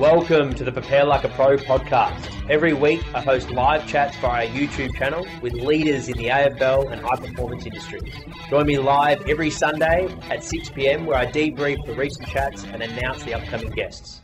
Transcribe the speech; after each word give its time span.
Welcome 0.00 0.54
to 0.54 0.64
the 0.64 0.72
Prepare 0.72 1.04
Like 1.04 1.24
a 1.24 1.28
Pro 1.28 1.58
podcast. 1.58 2.48
Every 2.48 2.72
week, 2.72 3.04
I 3.14 3.20
host 3.20 3.50
live 3.50 3.86
chats 3.86 4.16
via 4.16 4.48
our 4.48 4.50
YouTube 4.50 4.96
channel 4.96 5.26
with 5.42 5.52
leaders 5.52 6.08
in 6.08 6.16
the 6.16 6.28
AFL 6.28 6.90
and 6.90 7.02
high 7.02 7.16
performance 7.16 7.66
industries. 7.66 8.14
Join 8.48 8.64
me 8.64 8.78
live 8.78 9.28
every 9.28 9.50
Sunday 9.50 10.08
at 10.30 10.42
6 10.42 10.70
pm, 10.70 11.04
where 11.04 11.18
I 11.18 11.26
debrief 11.26 11.84
the 11.84 11.92
recent 11.92 12.26
chats 12.28 12.64
and 12.64 12.82
announce 12.82 13.24
the 13.24 13.34
upcoming 13.34 13.72
guests. 13.72 14.22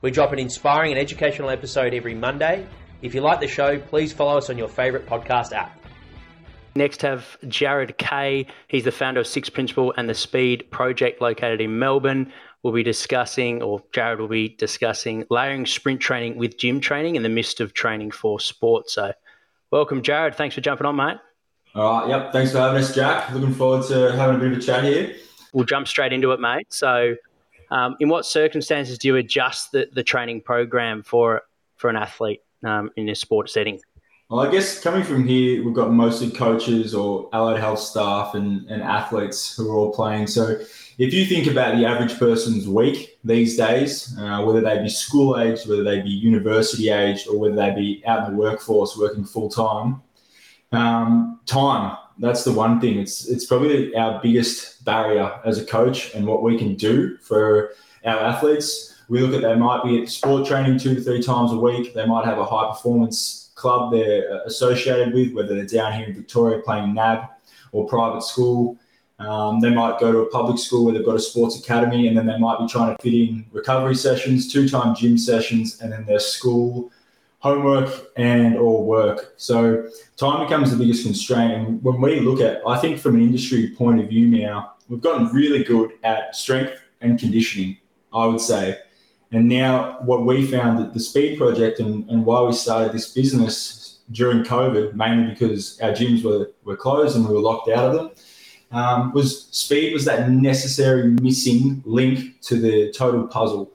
We 0.00 0.10
drop 0.10 0.32
an 0.32 0.40
inspiring 0.40 0.90
and 0.90 1.00
educational 1.00 1.50
episode 1.50 1.94
every 1.94 2.14
Monday. 2.14 2.66
If 3.00 3.14
you 3.14 3.20
like 3.20 3.38
the 3.38 3.46
show, 3.46 3.78
please 3.78 4.12
follow 4.12 4.38
us 4.38 4.50
on 4.50 4.58
your 4.58 4.66
favourite 4.66 5.06
podcast 5.06 5.52
app. 5.52 5.78
Next, 6.74 7.02
have 7.02 7.36
Jared 7.46 7.96
Kay. 7.98 8.46
He's 8.66 8.84
the 8.84 8.92
founder 8.92 9.20
of 9.20 9.26
Six 9.26 9.50
Principle 9.50 9.92
and 9.96 10.08
the 10.08 10.14
Speed 10.14 10.70
Project 10.70 11.20
located 11.20 11.60
in 11.60 11.78
Melbourne 11.78 12.32
we'll 12.62 12.72
be 12.72 12.82
discussing, 12.82 13.62
or 13.62 13.82
Jared 13.92 14.20
will 14.20 14.28
be 14.28 14.50
discussing, 14.50 15.24
layering 15.30 15.66
sprint 15.66 16.00
training 16.00 16.36
with 16.36 16.58
gym 16.58 16.80
training 16.80 17.16
in 17.16 17.22
the 17.22 17.28
midst 17.28 17.60
of 17.60 17.74
training 17.74 18.10
for 18.10 18.38
sport. 18.40 18.90
So, 18.90 19.12
welcome, 19.70 20.02
Jared. 20.02 20.34
Thanks 20.34 20.54
for 20.54 20.60
jumping 20.60 20.86
on, 20.86 20.96
mate. 20.96 21.18
All 21.74 22.00
right. 22.00 22.08
Yep. 22.08 22.32
Thanks 22.32 22.52
for 22.52 22.58
having 22.58 22.82
us, 22.82 22.94
Jack. 22.94 23.32
Looking 23.32 23.54
forward 23.54 23.86
to 23.88 24.12
having 24.16 24.36
a 24.36 24.38
bit 24.38 24.52
of 24.52 24.58
a 24.58 24.60
chat 24.60 24.84
here. 24.84 25.16
We'll 25.52 25.64
jump 25.64 25.88
straight 25.88 26.12
into 26.12 26.32
it, 26.32 26.40
mate. 26.40 26.66
So, 26.70 27.16
um, 27.70 27.96
in 28.00 28.08
what 28.08 28.26
circumstances 28.26 28.98
do 28.98 29.08
you 29.08 29.16
adjust 29.16 29.72
the, 29.72 29.88
the 29.92 30.02
training 30.02 30.42
program 30.42 31.02
for 31.02 31.42
for 31.76 31.88
an 31.88 31.96
athlete 31.96 32.42
um, 32.64 32.90
in 32.96 33.08
a 33.08 33.14
sport 33.14 33.50
setting? 33.50 33.80
Well, 34.32 34.40
I 34.40 34.50
guess 34.50 34.80
coming 34.80 35.04
from 35.04 35.28
here, 35.28 35.62
we've 35.62 35.74
got 35.74 35.92
mostly 35.92 36.30
coaches 36.30 36.94
or 36.94 37.28
allied 37.34 37.60
health 37.60 37.80
staff 37.80 38.34
and, 38.34 38.66
and 38.70 38.82
athletes 38.82 39.54
who 39.54 39.70
are 39.70 39.74
all 39.74 39.92
playing. 39.92 40.26
So 40.26 40.58
if 40.96 41.12
you 41.12 41.26
think 41.26 41.48
about 41.48 41.76
the 41.76 41.84
average 41.84 42.18
person's 42.18 42.66
week 42.66 43.18
these 43.24 43.58
days, 43.58 44.16
uh, 44.18 44.42
whether 44.42 44.62
they 44.62 44.78
be 44.78 44.88
school 44.88 45.38
aged, 45.38 45.68
whether 45.68 45.84
they 45.84 46.00
be 46.00 46.08
university 46.08 46.88
aged, 46.88 47.28
or 47.28 47.38
whether 47.38 47.54
they 47.54 47.74
be 47.74 48.02
out 48.06 48.26
in 48.26 48.32
the 48.32 48.40
workforce 48.40 48.96
working 48.96 49.26
full 49.26 49.50
time, 49.50 50.00
um, 50.72 51.38
time. 51.44 51.98
That's 52.18 52.42
the 52.42 52.52
one 52.52 52.80
thing. 52.80 52.98
It's 52.98 53.28
it's 53.28 53.44
probably 53.44 53.94
our 53.96 54.18
biggest 54.22 54.82
barrier 54.82 55.40
as 55.44 55.58
a 55.58 55.64
coach 55.66 56.14
and 56.14 56.26
what 56.26 56.42
we 56.42 56.56
can 56.56 56.74
do 56.74 57.18
for 57.18 57.74
our 58.06 58.18
athletes. 58.18 58.94
We 59.10 59.20
look 59.20 59.34
at 59.34 59.42
they 59.42 59.56
might 59.56 59.84
be 59.84 60.00
at 60.00 60.08
sport 60.08 60.46
training 60.46 60.78
two 60.78 60.94
to 60.94 61.02
three 61.02 61.22
times 61.22 61.52
a 61.52 61.58
week. 61.58 61.92
They 61.92 62.06
might 62.06 62.24
have 62.24 62.38
a 62.38 62.46
high 62.46 62.70
performance 62.70 63.41
club 63.62 63.92
they're 63.92 64.42
associated 64.44 65.14
with, 65.14 65.32
whether 65.32 65.54
they're 65.54 65.64
down 65.78 65.92
here 65.94 66.06
in 66.08 66.14
Victoria 66.14 66.60
playing 66.68 66.94
NAB 66.94 67.20
or 67.70 67.86
private 67.86 68.22
school. 68.22 68.76
Um, 69.18 69.60
they 69.60 69.70
might 69.70 70.00
go 70.00 70.10
to 70.10 70.18
a 70.18 70.30
public 70.38 70.58
school 70.58 70.84
where 70.84 70.94
they've 70.94 71.10
got 71.10 71.14
a 71.14 71.26
sports 71.30 71.54
academy, 71.62 72.08
and 72.08 72.16
then 72.16 72.26
they 72.26 72.38
might 72.38 72.58
be 72.58 72.66
trying 72.66 72.96
to 72.96 73.02
fit 73.02 73.14
in 73.14 73.46
recovery 73.52 73.94
sessions, 73.94 74.52
two-time 74.52 74.96
gym 74.96 75.16
sessions, 75.16 75.80
and 75.80 75.92
then 75.92 76.04
their 76.04 76.18
school 76.18 76.90
homework 77.38 77.90
and 78.16 78.56
or 78.56 78.84
work. 78.84 79.34
So 79.36 79.88
time 80.16 80.44
becomes 80.44 80.70
the 80.70 80.76
biggest 80.76 81.04
constraint. 81.04 81.52
And 81.52 81.82
when 81.82 82.00
we 82.00 82.20
look 82.20 82.40
at, 82.40 82.62
I 82.66 82.76
think 82.78 82.98
from 82.98 83.14
an 83.16 83.22
industry 83.22 83.74
point 83.76 84.00
of 84.00 84.08
view 84.08 84.26
now, 84.26 84.74
we've 84.88 85.00
gotten 85.00 85.26
really 85.28 85.62
good 85.62 85.92
at 86.02 86.34
strength 86.34 86.74
and 87.00 87.18
conditioning. 87.18 87.78
I 88.12 88.26
would 88.26 88.40
say. 88.40 88.78
And 89.32 89.48
now, 89.48 89.98
what 90.02 90.26
we 90.26 90.46
found 90.46 90.78
at 90.78 90.92
the 90.92 91.00
Speed 91.00 91.38
Project 91.38 91.80
and, 91.80 92.08
and 92.10 92.24
why 92.24 92.42
we 92.42 92.52
started 92.52 92.92
this 92.92 93.12
business 93.12 94.00
during 94.10 94.44
COVID, 94.44 94.94
mainly 94.94 95.30
because 95.30 95.80
our 95.80 95.90
gyms 95.90 96.22
were, 96.22 96.50
were 96.64 96.76
closed 96.76 97.16
and 97.16 97.26
we 97.26 97.34
were 97.34 97.40
locked 97.40 97.70
out 97.70 97.86
of 97.86 97.94
them, 97.94 98.10
um, 98.72 99.12
was 99.12 99.46
speed 99.46 99.92
was 99.92 100.04
that 100.04 100.30
necessary 100.30 101.08
missing 101.22 101.82
link 101.86 102.40
to 102.42 102.60
the 102.60 102.92
total 102.92 103.26
puzzle. 103.26 103.72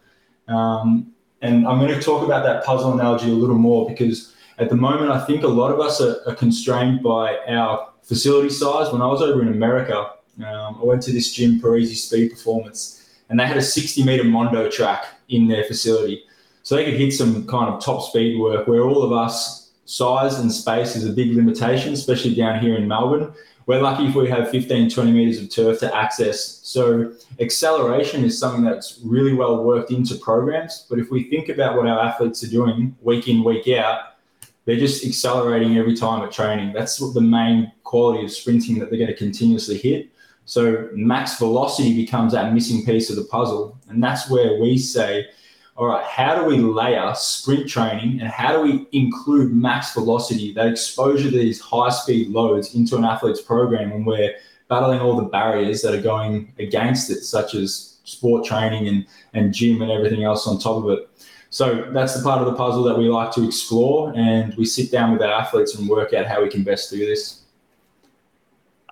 Um, 0.47 1.11
and 1.41 1.67
I'm 1.67 1.79
going 1.79 1.93
to 1.93 2.01
talk 2.01 2.23
about 2.23 2.43
that 2.43 2.63
puzzle 2.63 2.93
analogy 2.93 3.29
a 3.29 3.33
little 3.33 3.57
more 3.57 3.87
because 3.87 4.35
at 4.59 4.69
the 4.69 4.75
moment, 4.75 5.11
I 5.11 5.23
think 5.25 5.43
a 5.43 5.47
lot 5.47 5.71
of 5.71 5.79
us 5.79 6.01
are, 6.01 6.17
are 6.27 6.35
constrained 6.35 7.03
by 7.03 7.37
our 7.47 7.89
facility 8.03 8.49
size. 8.49 8.91
When 8.91 9.01
I 9.01 9.07
was 9.07 9.21
over 9.21 9.41
in 9.41 9.49
America, 9.49 10.13
um, 10.39 10.79
I 10.81 10.83
went 10.83 11.01
to 11.03 11.11
this 11.11 11.31
gym, 11.31 11.59
Parisi 11.59 11.95
Speed 11.95 12.31
Performance, 12.31 13.07
and 13.29 13.39
they 13.39 13.45
had 13.45 13.57
a 13.57 13.61
60 13.61 14.03
meter 14.03 14.23
Mondo 14.23 14.69
track 14.69 15.05
in 15.29 15.47
their 15.47 15.63
facility. 15.63 16.23
So 16.63 16.75
they 16.75 16.85
could 16.85 16.95
hit 16.95 17.13
some 17.13 17.47
kind 17.47 17.73
of 17.73 17.83
top 17.83 18.01
speed 18.03 18.39
work 18.39 18.67
where 18.67 18.81
all 18.81 19.03
of 19.03 19.11
us, 19.11 19.71
size 19.85 20.39
and 20.39 20.51
space 20.51 20.95
is 20.95 21.05
a 21.05 21.13
big 21.13 21.33
limitation, 21.33 21.93
especially 21.93 22.35
down 22.35 22.59
here 22.59 22.75
in 22.75 22.87
Melbourne. 22.87 23.33
We're 23.67 23.81
lucky 23.81 24.05
if 24.05 24.15
we 24.15 24.29
have 24.29 24.49
15, 24.49 24.89
20 24.89 25.11
meters 25.11 25.41
of 25.41 25.49
turf 25.49 25.79
to 25.81 25.93
access. 25.95 26.59
So 26.63 27.13
acceleration 27.39 28.23
is 28.23 28.39
something 28.39 28.63
that's 28.63 28.99
really 29.03 29.33
well 29.33 29.63
worked 29.63 29.91
into 29.91 30.15
programs. 30.15 30.85
But 30.89 30.99
if 30.99 31.11
we 31.11 31.29
think 31.29 31.49
about 31.49 31.75
what 31.75 31.85
our 31.85 31.99
athletes 31.99 32.43
are 32.43 32.49
doing 32.49 32.95
week 33.01 33.27
in, 33.27 33.43
week 33.43 33.67
out, 33.69 34.17
they're 34.65 34.77
just 34.77 35.05
accelerating 35.05 35.77
every 35.77 35.95
time 35.95 36.23
at 36.23 36.31
training. 36.31 36.73
That's 36.73 36.97
the 36.97 37.21
main 37.21 37.71
quality 37.83 38.25
of 38.25 38.31
sprinting 38.31 38.79
that 38.79 38.89
they're 38.89 38.99
going 38.99 39.11
to 39.11 39.15
continuously 39.15 39.77
hit. 39.77 40.09
So 40.47 40.87
max 40.93 41.37
velocity 41.37 41.93
becomes 41.93 42.31
that 42.31 42.53
missing 42.53 42.85
piece 42.85 43.09
of 43.09 43.17
the 43.17 43.25
puzzle. 43.25 43.77
And 43.89 44.01
that's 44.01 44.29
where 44.29 44.61
we 44.61 44.77
say, 44.77 45.27
all 45.75 45.87
right, 45.87 46.05
how 46.05 46.35
do 46.35 46.45
we 46.45 46.57
layer 46.57 47.13
sprint 47.15 47.69
training 47.69 48.21
and 48.21 48.29
how 48.29 48.53
do 48.53 48.61
we 48.61 48.87
include 48.93 49.53
max 49.53 49.93
velocity, 49.93 50.53
that 50.53 50.67
exposure 50.67 51.29
to 51.29 51.37
these 51.37 51.59
high 51.59 51.89
speed 51.89 52.29
loads 52.29 52.75
into 52.75 52.95
an 52.95 53.03
athlete's 53.03 53.41
program 53.41 53.91
when 53.91 54.05
we're 54.05 54.35
battling 54.69 55.01
all 55.01 55.17
the 55.17 55.23
barriers 55.27 55.81
that 55.81 55.93
are 55.93 56.01
going 56.01 56.53
against 56.59 57.11
it, 57.11 57.23
such 57.23 57.53
as 57.53 57.97
sport 58.05 58.45
training 58.45 58.87
and, 58.87 59.05
and 59.33 59.53
gym 59.53 59.81
and 59.81 59.91
everything 59.91 60.23
else 60.23 60.47
on 60.47 60.57
top 60.59 60.81
of 60.81 60.89
it. 60.91 61.09
So 61.49 61.89
that's 61.91 62.15
the 62.15 62.23
part 62.23 62.39
of 62.39 62.45
the 62.45 62.55
puzzle 62.55 62.83
that 62.83 62.97
we 62.97 63.09
like 63.09 63.31
to 63.33 63.45
explore, 63.45 64.13
and 64.15 64.55
we 64.55 64.65
sit 64.65 64.91
down 64.91 65.11
with 65.11 65.21
our 65.21 65.41
athletes 65.41 65.75
and 65.75 65.89
work 65.89 66.13
out 66.13 66.25
how 66.25 66.41
we 66.41 66.49
can 66.49 66.63
best 66.63 66.89
do 66.89 67.05
this. 67.05 67.43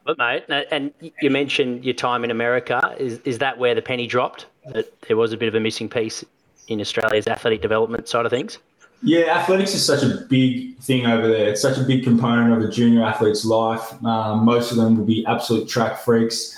But 0.05 0.19
mate, 0.19 0.43
and 0.71 0.93
you 1.19 1.31
mentioned 1.31 1.83
your 1.83 1.95
time 1.95 2.23
in 2.23 2.29
America. 2.29 2.95
Is 2.99 3.19
is 3.25 3.39
that 3.39 3.57
where 3.57 3.73
the 3.73 3.81
penny 3.81 4.05
dropped? 4.05 4.45
That 4.71 5.01
there 5.07 5.17
was 5.17 5.33
a 5.33 5.37
bit 5.37 5.47
of 5.47 5.55
a 5.55 5.59
missing 5.59 5.89
piece 5.89 6.23
in 6.67 6.79
Australia's 6.79 7.27
athletic 7.27 7.61
development 7.61 8.07
side 8.07 8.25
of 8.25 8.31
things. 8.31 8.59
Yeah, 9.01 9.37
athletics 9.37 9.73
is 9.73 9.85
such 9.85 10.03
a 10.03 10.25
big 10.29 10.77
thing 10.79 11.05
over 11.05 11.27
there. 11.27 11.49
It's 11.49 11.61
such 11.61 11.77
a 11.77 11.83
big 11.83 12.03
component 12.03 12.53
of 12.53 12.67
a 12.67 12.71
junior 12.71 13.03
athlete's 13.03 13.45
life. 13.45 13.93
Um, 14.03 14.45
most 14.45 14.71
of 14.71 14.77
them 14.77 14.97
will 14.97 15.05
be 15.05 15.25
absolute 15.25 15.67
track 15.67 15.99
freaks. 15.99 16.55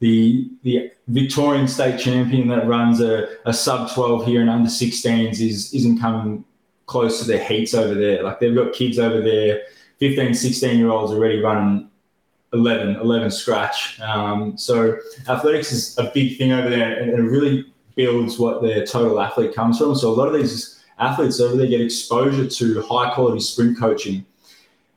The 0.00 0.50
the 0.62 0.92
Victorian 1.08 1.68
state 1.68 1.98
champion 1.98 2.48
that 2.48 2.66
runs 2.66 3.00
a, 3.00 3.28
a 3.46 3.52
sub 3.52 3.92
12 3.92 4.26
here 4.26 4.42
and 4.42 4.50
under 4.50 4.68
16s 4.68 5.40
is 5.40 5.72
isn't 5.72 6.00
coming 6.00 6.44
close 6.84 7.20
to 7.20 7.26
their 7.26 7.42
heats 7.42 7.72
over 7.72 7.94
there. 7.94 8.22
Like 8.22 8.40
they've 8.40 8.54
got 8.54 8.74
kids 8.74 8.98
over 8.98 9.20
there, 9.20 9.62
15, 10.00 10.34
16 10.34 10.78
year 10.78 10.90
olds 10.90 11.12
already 11.12 11.40
running 11.40 11.89
11, 12.52 12.96
11 12.96 13.30
scratch. 13.30 14.00
Um, 14.00 14.56
so 14.58 14.98
athletics 15.28 15.72
is 15.72 15.98
a 15.98 16.10
big 16.12 16.36
thing 16.38 16.52
over 16.52 16.68
there 16.68 17.00
and 17.00 17.10
it 17.10 17.22
really 17.22 17.66
builds 17.94 18.38
what 18.38 18.62
their 18.62 18.84
total 18.84 19.20
athlete 19.20 19.54
comes 19.54 19.78
from. 19.78 19.94
So 19.94 20.10
a 20.10 20.14
lot 20.14 20.28
of 20.28 20.34
these 20.34 20.82
athletes 20.98 21.40
over 21.40 21.56
there 21.56 21.66
get 21.66 21.80
exposure 21.80 22.46
to 22.46 22.82
high 22.82 23.14
quality 23.14 23.40
sprint 23.40 23.78
coaching. 23.78 24.24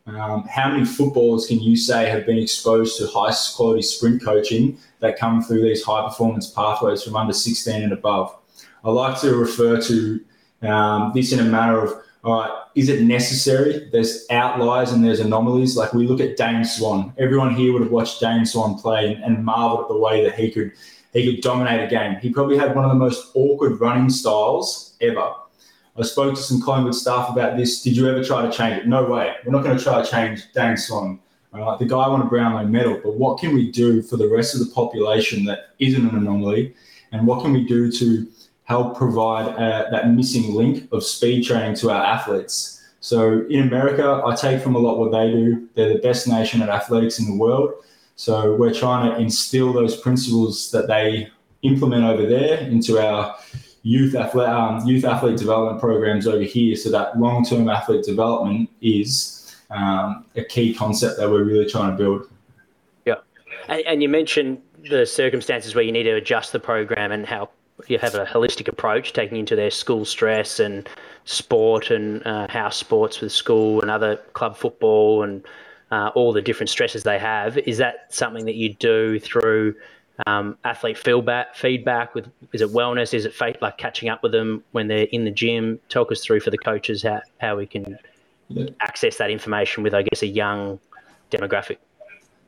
Um, 0.06 0.44
how 0.50 0.70
many 0.70 0.84
footballers 0.84 1.48
can 1.48 1.60
you 1.60 1.78
say 1.78 2.10
have 2.10 2.26
been 2.26 2.38
exposed 2.38 2.98
to 2.98 3.08
high 3.08 3.34
quality 3.56 3.82
sprint 3.82 4.24
coaching 4.24 4.78
that 5.00 5.18
come 5.18 5.42
through 5.42 5.62
these 5.62 5.84
high 5.84 6.06
performance 6.08 6.50
pathways 6.50 7.04
from 7.04 7.16
under 7.16 7.34
16 7.34 7.84
and 7.84 7.94
above? 7.94 8.36
I 8.84 8.90
like 8.90 9.20
to 9.22 9.36
refer 9.36 9.80
to 9.82 10.20
um, 10.62 11.12
this 11.16 11.32
in 11.32 11.40
a 11.40 11.44
manner 11.44 11.80
of 11.80 12.04
right, 12.24 12.64
is 12.76 12.90
it 12.90 13.02
necessary? 13.02 13.90
There's 13.92 14.26
outliers 14.30 14.92
and 14.92 15.04
there's 15.04 15.20
anomalies. 15.20 15.76
Like 15.76 15.94
we 15.94 16.08
look 16.08 16.22
at 16.22 16.38
Dane 16.38 16.64
Swan. 16.64 17.14
Everyone 17.18 17.54
here 17.54 17.74
would 17.74 17.82
have 17.82 17.92
watched 17.92 18.22
Dane 18.22 18.46
Swan 18.46 18.76
play 18.80 19.14
and, 19.14 19.24
and 19.24 19.44
marveled 19.44 19.82
at 19.82 19.88
the 19.90 19.98
way 19.98 20.24
that 20.24 20.36
he 20.36 20.50
could 20.50 20.72
he 21.12 21.32
could 21.32 21.44
dominate 21.44 21.82
a 21.82 21.88
game. 21.88 22.16
He 22.16 22.32
probably 22.32 22.58
had 22.58 22.76
one 22.76 22.86
of 22.86 22.92
the 22.92 22.98
most 22.98 23.32
awkward 23.36 23.80
running 23.80 24.10
styles 24.10 24.96
ever. 25.00 25.34
I 25.96 26.02
spoke 26.02 26.34
to 26.34 26.42
some 26.42 26.60
Collingwood 26.60 26.96
staff 26.96 27.30
about 27.30 27.56
this. 27.56 27.84
Did 27.84 27.96
you 27.96 28.10
ever 28.10 28.24
try 28.24 28.42
to 28.42 28.52
change 28.52 28.80
it? 28.80 28.88
No 28.88 29.06
way. 29.06 29.36
We're 29.46 29.52
not 29.52 29.64
going 29.64 29.78
to 29.78 29.84
try 29.84 30.02
to 30.02 30.10
change 30.10 30.52
Dane 30.54 30.76
Swan. 30.76 31.20
The 31.54 31.86
guy 31.88 32.08
won 32.08 32.22
a 32.22 32.26
Brownlow 32.26 32.66
medal, 32.66 33.00
but 33.04 33.14
what 33.14 33.38
can 33.38 33.54
we 33.54 33.72
do 33.72 34.02
for 34.02 34.18
the 34.18 34.28
rest 34.28 34.56
of 34.56 34.60
the 34.60 34.74
population 34.74 35.46
that 35.46 35.76
isn't 35.78 36.10
an 36.10 36.16
anomaly? 36.16 36.74
And 37.12 37.28
what 37.28 37.44
can 37.44 37.54
we 37.54 37.64
do 37.64 37.92
to 37.92 38.28
help 38.66 38.98
provide 38.98 39.48
uh, 39.56 39.90
that 39.92 40.10
missing 40.10 40.54
link 40.54 40.88
of 40.92 41.04
speed 41.04 41.46
training 41.46 41.76
to 41.76 41.92
our 41.92 42.04
athletes. 42.04 42.82
So 43.00 43.46
in 43.50 43.68
America, 43.68 44.22
I 44.26 44.36
take 44.36 44.62
from 44.62 44.76
a 44.76 44.80
lot 44.80 44.98
what 44.98 45.12
they 45.12 45.30
do. 45.30 45.68
They're 45.76 45.94
the 45.94 46.00
best 46.00 46.28
nation 46.28 46.62
at 46.62 46.70
athletics 46.70 47.20
in 47.20 47.26
the 47.26 47.36
world. 47.36 47.74
So 48.16 48.56
we're 48.56 48.74
trying 48.74 49.12
to 49.12 49.18
instill 49.20 49.74
those 49.74 49.98
principles 49.98 50.72
that 50.72 50.88
they 50.88 51.30
implement 51.64 52.06
over 52.06 52.26
there 52.26 52.60
into 52.60 53.00
our 53.00 53.36
youth 53.82 54.16
athlete, 54.16 54.48
um, 54.48 54.86
youth 54.88 55.04
athlete 55.04 55.38
development 55.38 55.82
programs 55.82 56.28
over 56.28 56.44
here. 56.44 56.76
So 56.76 56.90
that 56.92 57.20
long 57.20 57.44
term 57.44 57.68
athlete 57.70 58.06
development 58.06 58.70
is 58.82 59.54
um, 59.70 60.26
a 60.36 60.44
key 60.44 60.74
concept 60.74 61.18
that 61.18 61.30
we're 61.30 61.44
really 61.44 61.70
trying 61.70 61.92
to 61.92 61.98
build. 61.98 62.30
Yeah, 63.06 63.16
and, 63.68 63.82
and 63.86 64.02
you 64.02 64.08
mentioned 64.08 64.62
the 64.90 65.06
circumstances 65.06 65.76
where 65.76 65.84
you 65.84 65.92
need 65.92 66.04
to 66.04 66.16
adjust 66.16 66.54
the 66.54 66.60
program 66.60 67.12
and 67.12 67.26
how 67.26 67.50
you 67.90 67.98
have 68.00 68.16
a 68.16 68.26
holistic 68.26 68.68
approach, 68.68 69.14
taking 69.14 69.38
into 69.38 69.56
their 69.56 69.72
school 69.72 70.06
stress 70.06 70.60
and 70.60 70.88
sport 71.26 71.90
and 71.92 72.26
uh, 72.26 72.48
house 72.50 72.78
sports 72.78 73.22
with 73.22 73.32
school 73.32 73.82
and 73.82 73.90
other 73.90 74.18
club 74.34 74.58
football 74.58 75.24
and 75.24 75.44
uh, 75.92 76.10
all 76.16 76.34
the 76.34 76.42
different 76.42 76.70
stresses 76.70 77.04
they 77.04 77.20
have. 77.20 77.58
Is 77.60 77.78
that 77.78 78.14
something 78.14 78.46
that 78.46 78.56
you 78.56 78.74
do 78.74 79.20
through 79.20 79.76
um, 80.26 80.58
athlete 80.64 80.98
feedback? 80.98 81.56
Feedback 81.56 82.16
with 82.16 82.30
is 82.52 82.62
it 82.62 82.70
wellness? 82.70 83.14
Is 83.14 83.26
it 83.26 83.34
fate, 83.34 83.62
like 83.62 83.78
catching 83.78 84.10
up 84.10 84.24
with 84.24 84.32
them 84.32 84.64
when 84.72 84.88
they're 84.88 85.08
in 85.12 85.26
the 85.26 85.32
gym? 85.32 85.80
Talk 85.90 86.12
us 86.12 86.24
through 86.24 86.40
for 86.40 86.52
the 86.52 86.58
coaches 86.58 87.04
how 87.04 87.22
how 87.40 87.58
we 87.58 87.66
can 87.66 87.98
yeah. 88.50 88.70
access 88.82 89.18
that 89.18 89.30
information 89.30 89.84
with, 89.84 89.94
I 89.94 90.04
guess, 90.04 90.22
a 90.24 90.28
young 90.28 90.80
demographic. 91.32 91.78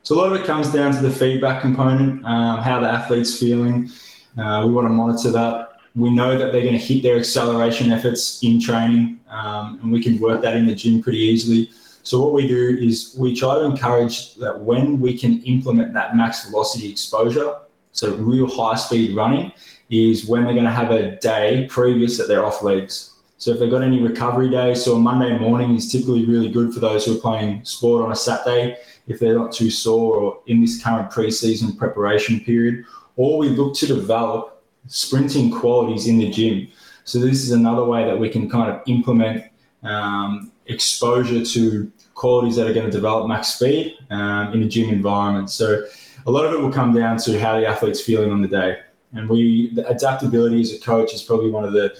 So 0.02 0.14
a 0.14 0.18
lot 0.18 0.32
of 0.32 0.40
it 0.40 0.46
comes 0.46 0.72
down 0.72 0.92
to 0.92 1.00
the 1.00 1.10
feedback 1.10 1.62
component, 1.62 2.24
um, 2.24 2.62
how 2.62 2.78
the 2.80 2.88
athlete's 2.88 3.38
feeling. 3.38 3.90
Uh, 4.38 4.64
we 4.66 4.72
want 4.72 4.86
to 4.86 4.92
monitor 4.92 5.30
that. 5.30 5.72
We 5.94 6.10
know 6.10 6.36
that 6.38 6.52
they're 6.52 6.62
going 6.62 6.78
to 6.78 6.78
hit 6.78 7.02
their 7.02 7.18
acceleration 7.18 7.90
efforts 7.90 8.42
in 8.42 8.60
training, 8.60 9.20
um, 9.30 9.80
and 9.82 9.90
we 9.90 10.02
can 10.02 10.18
work 10.18 10.42
that 10.42 10.54
in 10.54 10.66
the 10.66 10.74
gym 10.74 11.02
pretty 11.02 11.18
easily. 11.18 11.70
So 12.02 12.22
what 12.22 12.34
we 12.34 12.46
do 12.46 12.78
is 12.80 13.16
we 13.18 13.34
try 13.34 13.54
to 13.54 13.64
encourage 13.64 14.34
that 14.36 14.60
when 14.60 15.00
we 15.00 15.16
can 15.18 15.42
implement 15.42 15.94
that 15.94 16.16
max 16.16 16.48
velocity 16.48 16.90
exposure, 16.90 17.54
so 17.92 18.14
real 18.16 18.46
high 18.46 18.76
speed 18.76 19.16
running, 19.16 19.52
is 19.88 20.26
when 20.26 20.44
they're 20.44 20.52
going 20.52 20.66
to 20.66 20.70
have 20.70 20.90
a 20.90 21.16
day 21.16 21.66
previous 21.70 22.18
that 22.18 22.28
they're 22.28 22.44
off 22.44 22.62
legs. 22.62 23.14
So 23.38 23.52
if 23.52 23.58
they've 23.58 23.70
got 23.70 23.82
any 23.82 24.00
recovery 24.00 24.50
days, 24.50 24.84
so 24.84 24.96
a 24.96 24.98
Monday 24.98 25.38
morning 25.38 25.74
is 25.76 25.90
typically 25.90 26.24
really 26.26 26.50
good 26.50 26.72
for 26.72 26.80
those 26.80 27.04
who 27.04 27.16
are 27.16 27.20
playing 27.20 27.64
sport 27.64 28.04
on 28.04 28.12
a 28.12 28.16
Saturday 28.16 28.76
if 29.08 29.18
they're 29.18 29.38
not 29.38 29.52
too 29.52 29.70
sore 29.70 30.16
or 30.16 30.40
in 30.46 30.60
this 30.60 30.82
current 30.82 31.10
preseason 31.10 31.76
preparation 31.76 32.40
period. 32.40 32.84
Or 33.16 33.38
we 33.38 33.48
look 33.48 33.74
to 33.76 33.86
develop 33.86 34.62
sprinting 34.86 35.50
qualities 35.50 36.06
in 36.06 36.18
the 36.18 36.30
gym. 36.30 36.68
So 37.04 37.18
this 37.18 37.42
is 37.42 37.50
another 37.50 37.84
way 37.84 38.04
that 38.04 38.18
we 38.18 38.28
can 38.28 38.48
kind 38.48 38.70
of 38.70 38.82
implement 38.86 39.44
um, 39.82 40.52
exposure 40.66 41.44
to 41.44 41.92
qualities 42.14 42.56
that 42.56 42.66
are 42.66 42.72
going 42.72 42.86
to 42.86 42.92
develop 42.92 43.28
max 43.28 43.48
speed 43.48 43.96
um, 44.10 44.52
in 44.52 44.62
a 44.62 44.68
gym 44.68 44.88
environment. 44.90 45.50
So 45.50 45.84
a 46.26 46.30
lot 46.30 46.44
of 46.44 46.52
it 46.52 46.60
will 46.60 46.72
come 46.72 46.94
down 46.94 47.18
to 47.18 47.38
how 47.38 47.58
the 47.58 47.66
athlete's 47.66 48.00
feeling 48.00 48.32
on 48.32 48.42
the 48.42 48.48
day. 48.48 48.80
And 49.12 49.28
we, 49.28 49.72
adaptability 49.86 50.60
as 50.60 50.72
a 50.72 50.80
coach 50.80 51.14
is 51.14 51.22
probably 51.22 51.50
one 51.50 51.64
of 51.64 51.72
the 51.72 51.96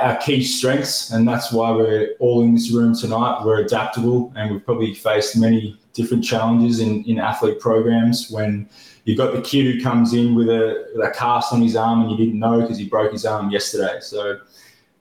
our 0.00 0.16
key 0.16 0.42
strengths, 0.42 1.10
and 1.10 1.28
that's 1.28 1.52
why 1.52 1.70
we're 1.70 2.14
all 2.20 2.42
in 2.42 2.54
this 2.54 2.70
room 2.70 2.94
tonight. 2.96 3.42
We're 3.44 3.60
adaptable, 3.60 4.32
and 4.34 4.50
we've 4.50 4.64
probably 4.64 4.94
faced 4.94 5.36
many 5.36 5.77
different 5.98 6.24
challenges 6.24 6.78
in, 6.78 7.04
in 7.04 7.18
athlete 7.18 7.58
programs 7.58 8.30
when 8.30 8.68
you've 9.04 9.18
got 9.18 9.34
the 9.34 9.42
kid 9.42 9.64
who 9.64 9.82
comes 9.82 10.14
in 10.14 10.34
with 10.34 10.48
a, 10.48 10.86
with 10.94 11.04
a 11.04 11.10
cast 11.10 11.52
on 11.52 11.60
his 11.60 11.74
arm 11.74 12.02
and 12.02 12.10
you 12.10 12.16
didn't 12.16 12.38
know 12.38 12.60
because 12.60 12.78
he 12.78 12.88
broke 12.88 13.10
his 13.12 13.26
arm 13.26 13.50
yesterday. 13.50 13.98
So 14.00 14.38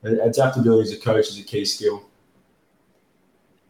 adaptability 0.03 0.89
as 0.89 0.97
a 0.97 1.01
coach 1.01 1.27
is 1.29 1.39
a 1.39 1.43
key 1.43 1.65
skill. 1.65 2.03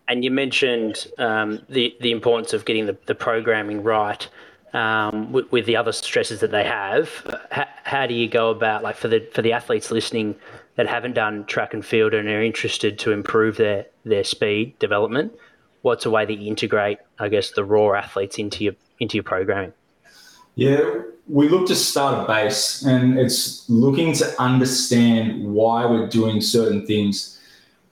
And 0.08 0.24
you 0.24 0.32
mentioned 0.32 1.08
um, 1.18 1.62
the 1.68 1.94
the 2.00 2.12
importance 2.12 2.54
of 2.54 2.64
getting 2.64 2.86
the, 2.86 2.98
the 3.08 3.16
programming 3.16 3.84
right 3.84 4.26
um, 4.74 5.34
with, 5.34 5.52
with, 5.52 5.66
the 5.66 5.76
other 5.76 5.92
stresses 5.92 6.40
that 6.40 6.52
they 6.52 6.64
have. 6.64 7.10
How, 7.52 7.66
how, 7.84 8.08
do 8.08 8.14
you 8.14 8.30
go 8.30 8.50
about 8.50 8.84
like 8.84 8.96
for 8.96 9.10
the 9.10 9.20
for 9.34 9.42
the 9.42 9.52
athletes 9.52 9.92
listening 9.92 10.36
that 10.76 10.88
haven't 10.88 11.14
done 11.14 11.46
track 11.46 11.74
and 11.74 11.86
field 11.86 12.14
and 12.14 12.30
are 12.30 12.42
interested 12.42 12.98
to 13.00 13.12
improve 13.12 13.58
their 13.58 13.86
their 14.06 14.24
speed 14.24 14.80
development? 14.80 15.34
What's 15.88 16.06
a 16.06 16.10
way 16.10 16.26
that 16.26 16.38
you 16.38 16.48
integrate, 16.48 17.00
I 17.18 17.30
guess, 17.30 17.52
the 17.52 17.64
raw 17.64 17.94
athletes 17.94 18.38
into 18.38 18.64
your 18.66 18.76
into 19.00 19.16
your 19.16 19.24
programming? 19.24 19.74
Yeah, 20.56 21.02
we 21.28 21.48
look 21.50 21.68
to 21.68 21.76
start 21.76 22.24
a 22.24 22.28
base, 22.28 22.84
and 22.84 23.18
it's 23.18 23.70
looking 23.70 24.14
to 24.14 24.42
understand 24.42 25.44
why 25.44 25.86
we're 25.86 26.08
doing 26.08 26.42
certain 26.42 26.86
things 26.86 27.38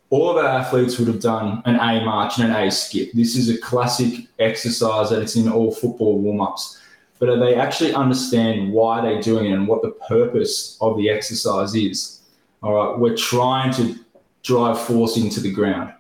all 0.10 0.30
of 0.30 0.38
our 0.38 0.60
athletes 0.60 0.98
would 0.98 1.08
have 1.08 1.20
done 1.20 1.62
an 1.66 1.76
A 1.76 2.04
march 2.06 2.38
and 2.38 2.50
an 2.50 2.56
A 2.56 2.72
skip. 2.72 3.12
This 3.14 3.36
is 3.36 3.50
a 3.50 3.58
classic 3.58 4.28
exercise 4.40 5.10
that 5.10 5.22
it's 5.22 5.36
in 5.36 5.50
all 5.50 5.72
football 5.72 6.20
warm 6.20 6.42
ups. 6.42 6.80
But 7.20 7.40
they 7.40 7.56
actually 7.56 7.94
understand 7.94 8.72
why 8.72 9.02
they're 9.02 9.22
doing 9.22 9.48
it 9.48 9.54
and 9.54 9.68
what 9.68 9.82
the 9.82 9.92
purpose 10.08 10.78
of 10.82 10.98
the 10.98 11.10
exercise 11.10 11.74
is? 11.76 12.22
All 12.62 12.74
right, 12.74 13.00
we're 13.00 13.16
trying 13.16 13.74
to 13.74 13.96
drive 14.44 14.80
force 14.80 15.18
into 15.18 15.40
the 15.40 15.52
ground. 15.52 15.94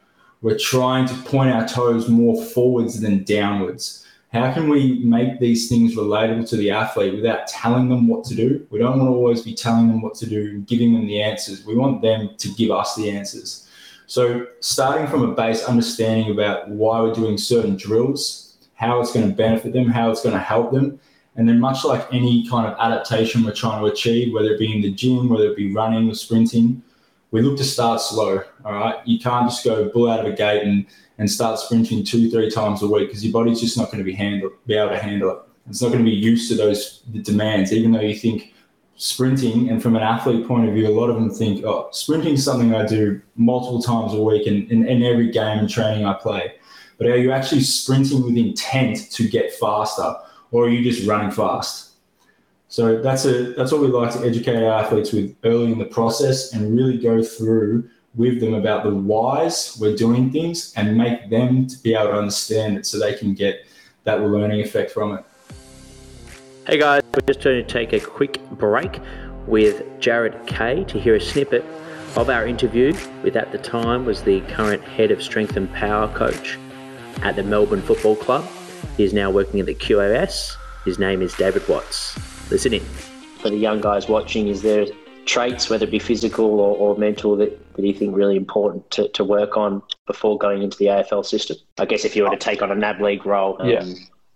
We're 0.45 0.59
trying 0.59 1.07
to 1.07 1.15
point 1.23 1.49
our 1.49 1.67
toes 1.67 2.07
more 2.07 2.39
forwards 2.39 2.99
than 2.99 3.23
downwards. 3.23 4.05
How 4.31 4.53
can 4.53 4.69
we 4.69 4.99
make 4.99 5.39
these 5.39 5.67
things 5.67 5.95
relatable 5.95 6.47
to 6.49 6.55
the 6.55 6.69
athlete 6.69 7.15
without 7.15 7.47
telling 7.47 7.89
them 7.89 8.07
what 8.07 8.25
to 8.25 8.35
do? 8.35 8.67
We 8.69 8.77
don't 8.77 8.99
want 8.99 9.09
to 9.09 9.15
always 9.15 9.41
be 9.41 9.55
telling 9.55 9.87
them 9.87 10.03
what 10.03 10.13
to 10.17 10.29
do, 10.29 10.41
and 10.51 10.67
giving 10.67 10.93
them 10.93 11.07
the 11.07 11.19
answers. 11.19 11.65
We 11.65 11.75
want 11.75 12.03
them 12.03 12.35
to 12.37 12.47
give 12.49 12.69
us 12.69 12.95
the 12.95 13.09
answers. 13.09 13.67
So, 14.05 14.45
starting 14.59 15.07
from 15.07 15.23
a 15.23 15.33
base 15.33 15.63
understanding 15.63 16.29
about 16.29 16.69
why 16.69 17.01
we're 17.01 17.15
doing 17.15 17.39
certain 17.39 17.75
drills, 17.75 18.55
how 18.75 19.01
it's 19.01 19.13
going 19.13 19.27
to 19.27 19.35
benefit 19.35 19.73
them, 19.73 19.87
how 19.87 20.11
it's 20.11 20.21
going 20.21 20.35
to 20.35 20.39
help 20.39 20.71
them, 20.71 20.99
and 21.37 21.49
then 21.49 21.59
much 21.59 21.83
like 21.83 22.07
any 22.13 22.47
kind 22.47 22.67
of 22.67 22.77
adaptation 22.77 23.43
we're 23.43 23.51
trying 23.51 23.81
to 23.81 23.91
achieve, 23.91 24.31
whether 24.31 24.53
it 24.53 24.59
be 24.59 24.71
in 24.71 24.83
the 24.83 24.93
gym, 24.93 25.27
whether 25.27 25.49
it 25.49 25.57
be 25.57 25.73
running 25.73 26.07
or 26.07 26.13
sprinting, 26.13 26.83
we 27.35 27.41
look 27.41 27.57
to 27.57 27.65
start 27.65 27.99
slow. 27.99 28.41
All 28.63 28.71
right, 28.71 29.05
you 29.05 29.19
can't 29.19 29.49
just 29.49 29.65
go 29.65 29.89
bull 29.89 30.09
out 30.09 30.21
of 30.21 30.25
a 30.25 30.35
gate 30.35 30.63
and 30.63 30.85
and 31.17 31.29
start 31.29 31.59
sprinting 31.59 32.05
two, 32.05 32.31
three 32.31 32.49
times 32.49 32.81
a 32.81 32.87
week 32.87 33.09
because 33.09 33.25
your 33.25 33.33
body's 33.33 33.59
just 33.59 33.77
not 33.77 33.87
going 33.87 33.97
to 33.97 34.05
be 34.05 34.13
handle 34.13 34.51
be 34.65 34.75
able 34.75 34.91
to 34.91 34.97
handle 34.97 35.31
it. 35.31 35.37
It's 35.67 35.81
not 35.81 35.89
going 35.89 36.03
to 36.05 36.09
be 36.09 36.15
used 36.15 36.49
to 36.49 36.55
those 36.55 36.99
demands, 37.23 37.73
even 37.73 37.91
though 37.91 37.99
you 37.99 38.15
think 38.15 38.53
sprinting, 38.95 39.69
and 39.69 39.83
from 39.83 39.97
an 39.97 40.01
athlete 40.01 40.47
point 40.47 40.69
of 40.69 40.73
view, 40.73 40.87
a 40.87 40.97
lot 40.97 41.09
of 41.09 41.15
them 41.15 41.29
think, 41.29 41.65
oh, 41.65 41.89
sprinting 41.91 42.35
is 42.35 42.45
something 42.45 42.73
I 42.73 42.85
do 42.85 43.21
multiple 43.35 43.81
times 43.81 44.13
a 44.13 44.21
week 44.21 44.47
in, 44.47 44.69
in, 44.69 44.87
in 44.87 45.03
every 45.03 45.29
game 45.29 45.59
and 45.59 45.69
training 45.69 46.05
I 46.05 46.13
play. 46.13 46.53
But 46.97 47.07
are 47.07 47.17
you 47.17 47.33
actually 47.33 47.61
sprinting 47.61 48.23
with 48.23 48.37
intent 48.37 49.11
to 49.11 49.27
get 49.27 49.51
faster, 49.55 50.15
or 50.51 50.67
are 50.67 50.69
you 50.69 50.89
just 50.89 51.05
running 51.05 51.31
fast? 51.31 51.94
So 52.75 53.01
that's 53.01 53.23
a 53.23 53.53
that's 53.53 53.71
what 53.71 53.79
we 53.79 53.87
like 53.87 54.11
to 54.15 54.25
educate 54.25 54.61
our 54.61 54.83
athletes 54.83 55.13
with 55.13 55.33
early 55.45 55.71
in 55.71 55.79
the 55.79 55.85
process 55.85 56.51
and 56.51 56.75
really 56.75 56.97
go 56.97 57.23
through 57.23 57.89
with 58.15 58.41
them 58.41 58.53
about 58.53 58.83
the 58.83 58.93
whys 58.93 59.77
we're 59.79 59.95
doing 59.95 60.29
things 60.29 60.73
and 60.75 60.97
make 60.97 61.29
them 61.29 61.67
to 61.67 61.77
be 61.83 61.93
able 61.93 62.07
to 62.07 62.17
understand 62.17 62.77
it 62.77 62.85
so 62.85 62.99
they 62.99 63.13
can 63.13 63.33
get 63.33 63.65
that 64.03 64.19
learning 64.19 64.59
effect 64.59 64.91
from 64.91 65.17
it. 65.17 65.23
Hey 66.67 66.77
guys, 66.77 67.01
we're 67.13 67.25
just 67.25 67.41
going 67.41 67.63
to 67.65 67.73
take 67.73 67.93
a 67.93 67.99
quick 68.01 68.41
break 68.49 68.99
with 69.47 69.81
Jared 70.01 70.45
Kay 70.45 70.83
to 70.83 70.99
hear 70.99 71.15
a 71.15 71.21
snippet 71.21 71.63
of 72.17 72.29
our 72.29 72.45
interview 72.45 72.93
with 73.23 73.37
at 73.37 73.53
the 73.53 73.57
time 73.57 74.03
was 74.03 74.21
the 74.23 74.41
current 74.49 74.83
head 74.83 75.11
of 75.11 75.23
strength 75.23 75.55
and 75.55 75.71
power 75.71 76.09
coach 76.09 76.59
at 77.21 77.37
the 77.37 77.43
Melbourne 77.43 77.81
Football 77.81 78.17
Club. 78.17 78.45
He 78.97 79.05
is 79.05 79.13
now 79.13 79.31
working 79.31 79.61
at 79.61 79.65
the 79.65 79.75
QAS. 79.75 80.57
His 80.83 80.99
name 80.99 81.21
is 81.21 81.33
David 81.35 81.65
Watts. 81.69 82.34
Listen 82.49 82.73
in. 82.73 82.83
For 83.39 83.49
the 83.49 83.57
young 83.57 83.81
guys 83.81 84.07
watching, 84.07 84.47
is 84.47 84.61
there 84.61 84.87
traits, 85.25 85.69
whether 85.69 85.85
it 85.85 85.91
be 85.91 85.99
physical 85.99 86.59
or, 86.59 86.77
or 86.77 86.97
mental, 86.97 87.35
that, 87.37 87.73
that 87.75 87.85
you 87.85 87.93
think 87.93 88.15
really 88.15 88.35
important 88.35 88.89
to, 88.91 89.07
to 89.09 89.23
work 89.23 89.57
on 89.57 89.81
before 90.07 90.37
going 90.37 90.61
into 90.61 90.77
the 90.77 90.85
AFL 90.85 91.25
system? 91.25 91.57
I 91.77 91.85
guess 91.85 92.05
if 92.05 92.15
you 92.15 92.23
were 92.23 92.29
to 92.29 92.37
take 92.37 92.61
on 92.61 92.71
a 92.71 92.75
NAB 92.75 93.01
league 93.01 93.25
role, 93.25 93.61
um, 93.61 93.69
yeah. 93.69 93.85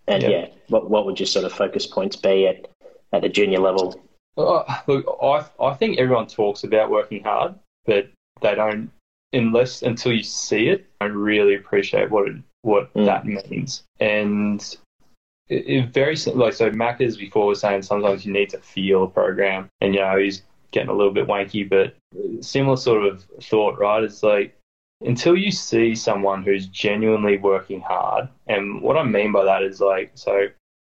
And 0.08 0.24
yeah, 0.24 0.30
yeah 0.30 0.48
what, 0.70 0.89
what 0.89 1.06
would 1.06 1.20
your 1.20 1.28
sort 1.28 1.46
of 1.46 1.54
focus 1.54 1.86
points 1.86 2.16
be 2.16 2.48
at, 2.48 2.68
at 3.13 3.22
the 3.22 3.30
junior 3.30 3.60
level? 3.60 4.00
Uh, 4.38 4.63
look, 4.88 5.06
I, 5.22 5.46
I 5.63 5.74
think 5.75 6.00
everyone 6.00 6.28
talks 6.28 6.63
about 6.63 6.89
working 6.89 7.24
hard, 7.24 7.56
but 7.86 8.10
they 8.42 8.56
don't, 8.56 8.92
unless 9.34 9.84
until 9.84 10.13
you 10.13 10.24
see 10.24 10.70
it, 10.70 10.88
don't 11.00 11.13
really 11.13 11.56
appreciate 11.56 12.10
what 12.10 12.28
it, 12.28 12.38
what 12.62 12.94
mm. 12.94 13.06
that 13.06 13.25
means. 13.25 13.84
And 14.00 14.78
it, 15.50 15.68
it 15.68 15.94
very 15.94 16.15
like 16.34 16.53
so. 16.53 16.72
Mac 16.72 17.00
before 17.00 17.48
was 17.48 17.60
saying 17.60 17.82
sometimes 17.82 18.25
you 18.25 18.32
need 18.32 18.50
to 18.50 18.60
feel 18.60 19.03
a 19.03 19.08
program, 19.08 19.70
and 19.82 19.94
you 19.94 20.01
know 20.01 20.18
he's 20.18 20.44
getting 20.72 20.89
a 20.89 20.94
little 20.94 21.13
bit 21.13 21.27
wanky, 21.27 21.68
but 21.68 21.96
similar 22.44 22.77
sort 22.77 23.06
of 23.06 23.25
thought, 23.41 23.79
right? 23.79 24.03
It's 24.03 24.24
like 24.24 24.56
until 25.01 25.36
you 25.36 25.51
see 25.51 25.96
someone 25.96 26.44
who's 26.44 26.68
genuinely 26.68 27.38
working 27.38 27.82
hard. 27.82 28.27
And 28.48 28.82
what 28.82 28.98
I 28.98 29.03
mean 29.03 29.32
by 29.32 29.46
that 29.46 29.63
is 29.63 29.79
like, 29.79 30.12
so 30.15 30.48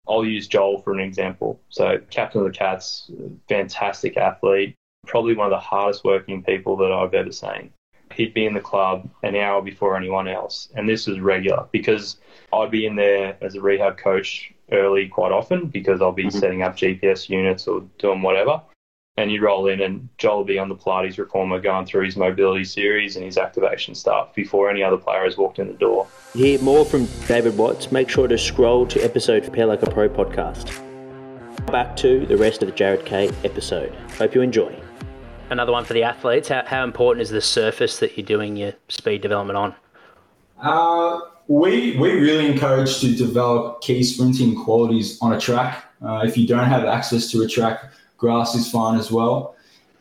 I'll 0.08 0.24
use 0.24 0.46
Joel 0.46 0.80
for 0.82 0.92
an 0.92 1.00
example. 1.00 1.60
So, 1.68 1.98
captain 2.10 2.40
of 2.40 2.46
the 2.46 2.56
Cats, 2.56 3.10
fantastic 3.48 4.16
athlete, 4.16 4.74
probably 5.06 5.34
one 5.34 5.46
of 5.46 5.50
the 5.50 5.58
hardest 5.58 6.04
working 6.04 6.42
people 6.42 6.76
that 6.76 6.92
I've 6.92 7.14
ever 7.14 7.32
seen. 7.32 7.72
He'd 8.16 8.34
be 8.34 8.46
in 8.46 8.54
the 8.54 8.60
club 8.60 9.08
an 9.22 9.36
hour 9.36 9.62
before 9.62 9.96
anyone 9.96 10.26
else. 10.28 10.68
And 10.74 10.88
this 10.88 11.06
was 11.06 11.20
regular 11.20 11.66
because 11.70 12.16
I'd 12.52 12.70
be 12.70 12.86
in 12.86 12.96
there 12.96 13.36
as 13.40 13.54
a 13.54 13.60
rehab 13.60 13.98
coach 13.98 14.52
early 14.72 15.06
quite 15.08 15.32
often 15.32 15.66
because 15.66 16.00
I'll 16.00 16.12
be 16.12 16.24
mm-hmm. 16.24 16.38
setting 16.38 16.62
up 16.62 16.76
GPS 16.76 17.28
units 17.28 17.68
or 17.68 17.84
doing 17.98 18.22
whatever 18.22 18.62
and 19.16 19.32
you 19.32 19.42
roll 19.42 19.66
in 19.68 19.80
and 19.80 20.08
Joel 20.18 20.38
will 20.38 20.44
be 20.44 20.58
on 20.58 20.68
the 20.68 20.74
Pilates 20.74 21.18
reformer 21.18 21.60
going 21.60 21.86
through 21.86 22.04
his 22.04 22.16
mobility 22.16 22.64
series 22.64 23.16
and 23.16 23.24
his 23.24 23.38
activation 23.38 23.94
stuff 23.94 24.34
before 24.34 24.70
any 24.70 24.82
other 24.82 24.96
player 24.96 25.24
has 25.24 25.36
walked 25.36 25.58
in 25.58 25.68
the 25.68 25.74
door. 25.74 26.06
To 26.32 26.38
hear 26.38 26.60
more 26.60 26.84
from 26.84 27.08
David 27.26 27.56
Watts, 27.56 27.90
make 27.90 28.08
sure 28.08 28.28
to 28.28 28.36
scroll 28.36 28.86
to 28.88 29.00
episode 29.02 29.42
Prepare 29.42 29.66
Like 29.66 29.82
a 29.82 29.90
Pro 29.90 30.08
podcast. 30.08 30.82
Back 31.70 31.96
to 31.96 32.26
the 32.26 32.36
rest 32.36 32.62
of 32.62 32.68
the 32.68 32.74
Jared 32.74 33.04
K 33.04 33.30
episode. 33.42 33.94
Hope 34.18 34.34
you 34.34 34.42
enjoy. 34.42 34.85
Another 35.50 35.72
one 35.72 35.84
for 35.84 35.92
the 35.92 36.02
athletes. 36.02 36.48
How, 36.48 36.64
how 36.66 36.82
important 36.82 37.22
is 37.22 37.30
the 37.30 37.40
surface 37.40 37.98
that 38.00 38.16
you're 38.16 38.26
doing 38.26 38.56
your 38.56 38.72
speed 38.88 39.22
development 39.22 39.56
on? 39.56 39.74
Uh, 40.60 41.20
we 41.48 41.96
we 41.98 42.12
really 42.12 42.46
encourage 42.50 42.98
to 43.00 43.14
develop 43.14 43.80
key 43.80 44.02
sprinting 44.02 44.64
qualities 44.64 45.18
on 45.22 45.34
a 45.34 45.40
track. 45.40 45.84
Uh, 46.04 46.22
if 46.24 46.36
you 46.36 46.46
don't 46.46 46.66
have 46.66 46.84
access 46.84 47.30
to 47.30 47.42
a 47.42 47.48
track, 47.48 47.92
grass 48.18 48.54
is 48.54 48.70
fine 48.70 48.98
as 48.98 49.12
well. 49.12 49.54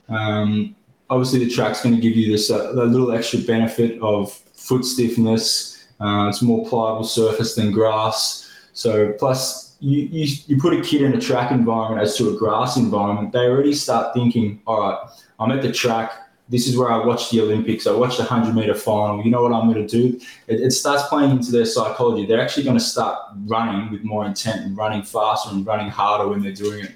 Um, 0.10 0.76
obviously, 1.10 1.46
the 1.46 1.50
track's 1.52 1.84
going 1.84 1.96
to 1.96 2.02
give 2.02 2.16
you 2.16 2.32
this 2.32 2.50
uh, 2.50 2.72
little 2.72 3.12
extra 3.12 3.40
benefit 3.40 4.02
of 4.02 4.32
foot 4.34 4.84
stiffness. 4.84 5.88
Uh, 6.00 6.28
it's 6.28 6.42
more 6.42 6.68
pliable 6.68 7.04
surface 7.04 7.56
than 7.56 7.72
grass. 7.72 8.50
So 8.74 9.14
plus 9.14 9.78
you, 9.80 10.02
you, 10.12 10.36
you 10.48 10.58
put 10.60 10.74
a 10.74 10.82
kid 10.82 11.02
in 11.02 11.14
a 11.14 11.22
track 11.22 11.52
environment 11.52 12.02
as 12.02 12.18
to 12.18 12.30
a 12.30 12.38
grass 12.38 12.76
environment, 12.76 13.32
they 13.32 13.48
already 13.48 13.74
start 13.74 14.14
thinking, 14.14 14.62
all 14.68 14.80
right, 14.80 14.98
I'm 15.40 15.52
at 15.52 15.62
the 15.62 15.72
track. 15.72 16.12
This 16.48 16.68
is 16.68 16.78
where 16.78 16.92
I 16.92 17.04
watch 17.04 17.32
the 17.32 17.42
Olympics. 17.42 17.88
I 17.88 17.92
watch 17.92 18.18
the 18.18 18.24
100 18.24 18.54
meter 18.54 18.76
final. 18.76 19.24
You 19.24 19.32
know 19.32 19.42
what 19.42 19.52
I'm 19.52 19.72
going 19.72 19.86
to 19.86 20.02
do? 20.02 20.20
It, 20.48 20.62
it 20.62 20.72
starts 20.72 21.08
playing 21.08 21.32
into 21.32 21.52
their 21.52 21.66
psychology. 21.66 22.26
They're 22.26 22.42
actually 22.42 22.64
going 22.64 22.78
to 22.78 22.84
start 22.84 23.18
running 23.46 23.92
with 23.92 24.04
more 24.04 24.26
intent 24.26 24.62
and 24.62 24.78
running 24.78 25.02
faster 25.02 25.50
and 25.50 25.66
running 25.66 25.90
harder 25.90 26.28
when 26.28 26.44
they're 26.44 26.54
doing 26.54 26.86
it. 26.86 26.96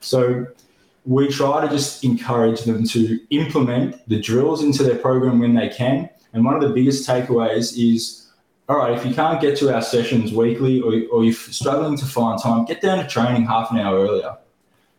So 0.00 0.46
we 1.04 1.28
try 1.28 1.64
to 1.64 1.68
just 1.68 2.04
encourage 2.04 2.62
them 2.62 2.84
to 2.88 3.20
implement 3.30 4.06
the 4.08 4.20
drills 4.20 4.64
into 4.64 4.82
their 4.82 4.96
program 4.96 5.38
when 5.38 5.54
they 5.54 5.68
can. 5.68 6.10
And 6.32 6.44
one 6.44 6.54
of 6.54 6.60
the 6.60 6.70
biggest 6.70 7.08
takeaways 7.08 7.78
is 7.78 8.28
all 8.68 8.76
right, 8.76 8.92
if 8.92 9.06
you 9.06 9.14
can't 9.14 9.40
get 9.40 9.56
to 9.58 9.74
our 9.74 9.80
sessions 9.80 10.30
weekly 10.30 10.82
or, 10.82 10.92
or 11.10 11.24
you're 11.24 11.32
struggling 11.32 11.96
to 11.96 12.04
find 12.04 12.40
time, 12.40 12.66
get 12.66 12.82
down 12.82 12.98
to 12.98 13.06
training 13.06 13.46
half 13.46 13.70
an 13.70 13.78
hour 13.78 13.98
earlier. 13.98 14.36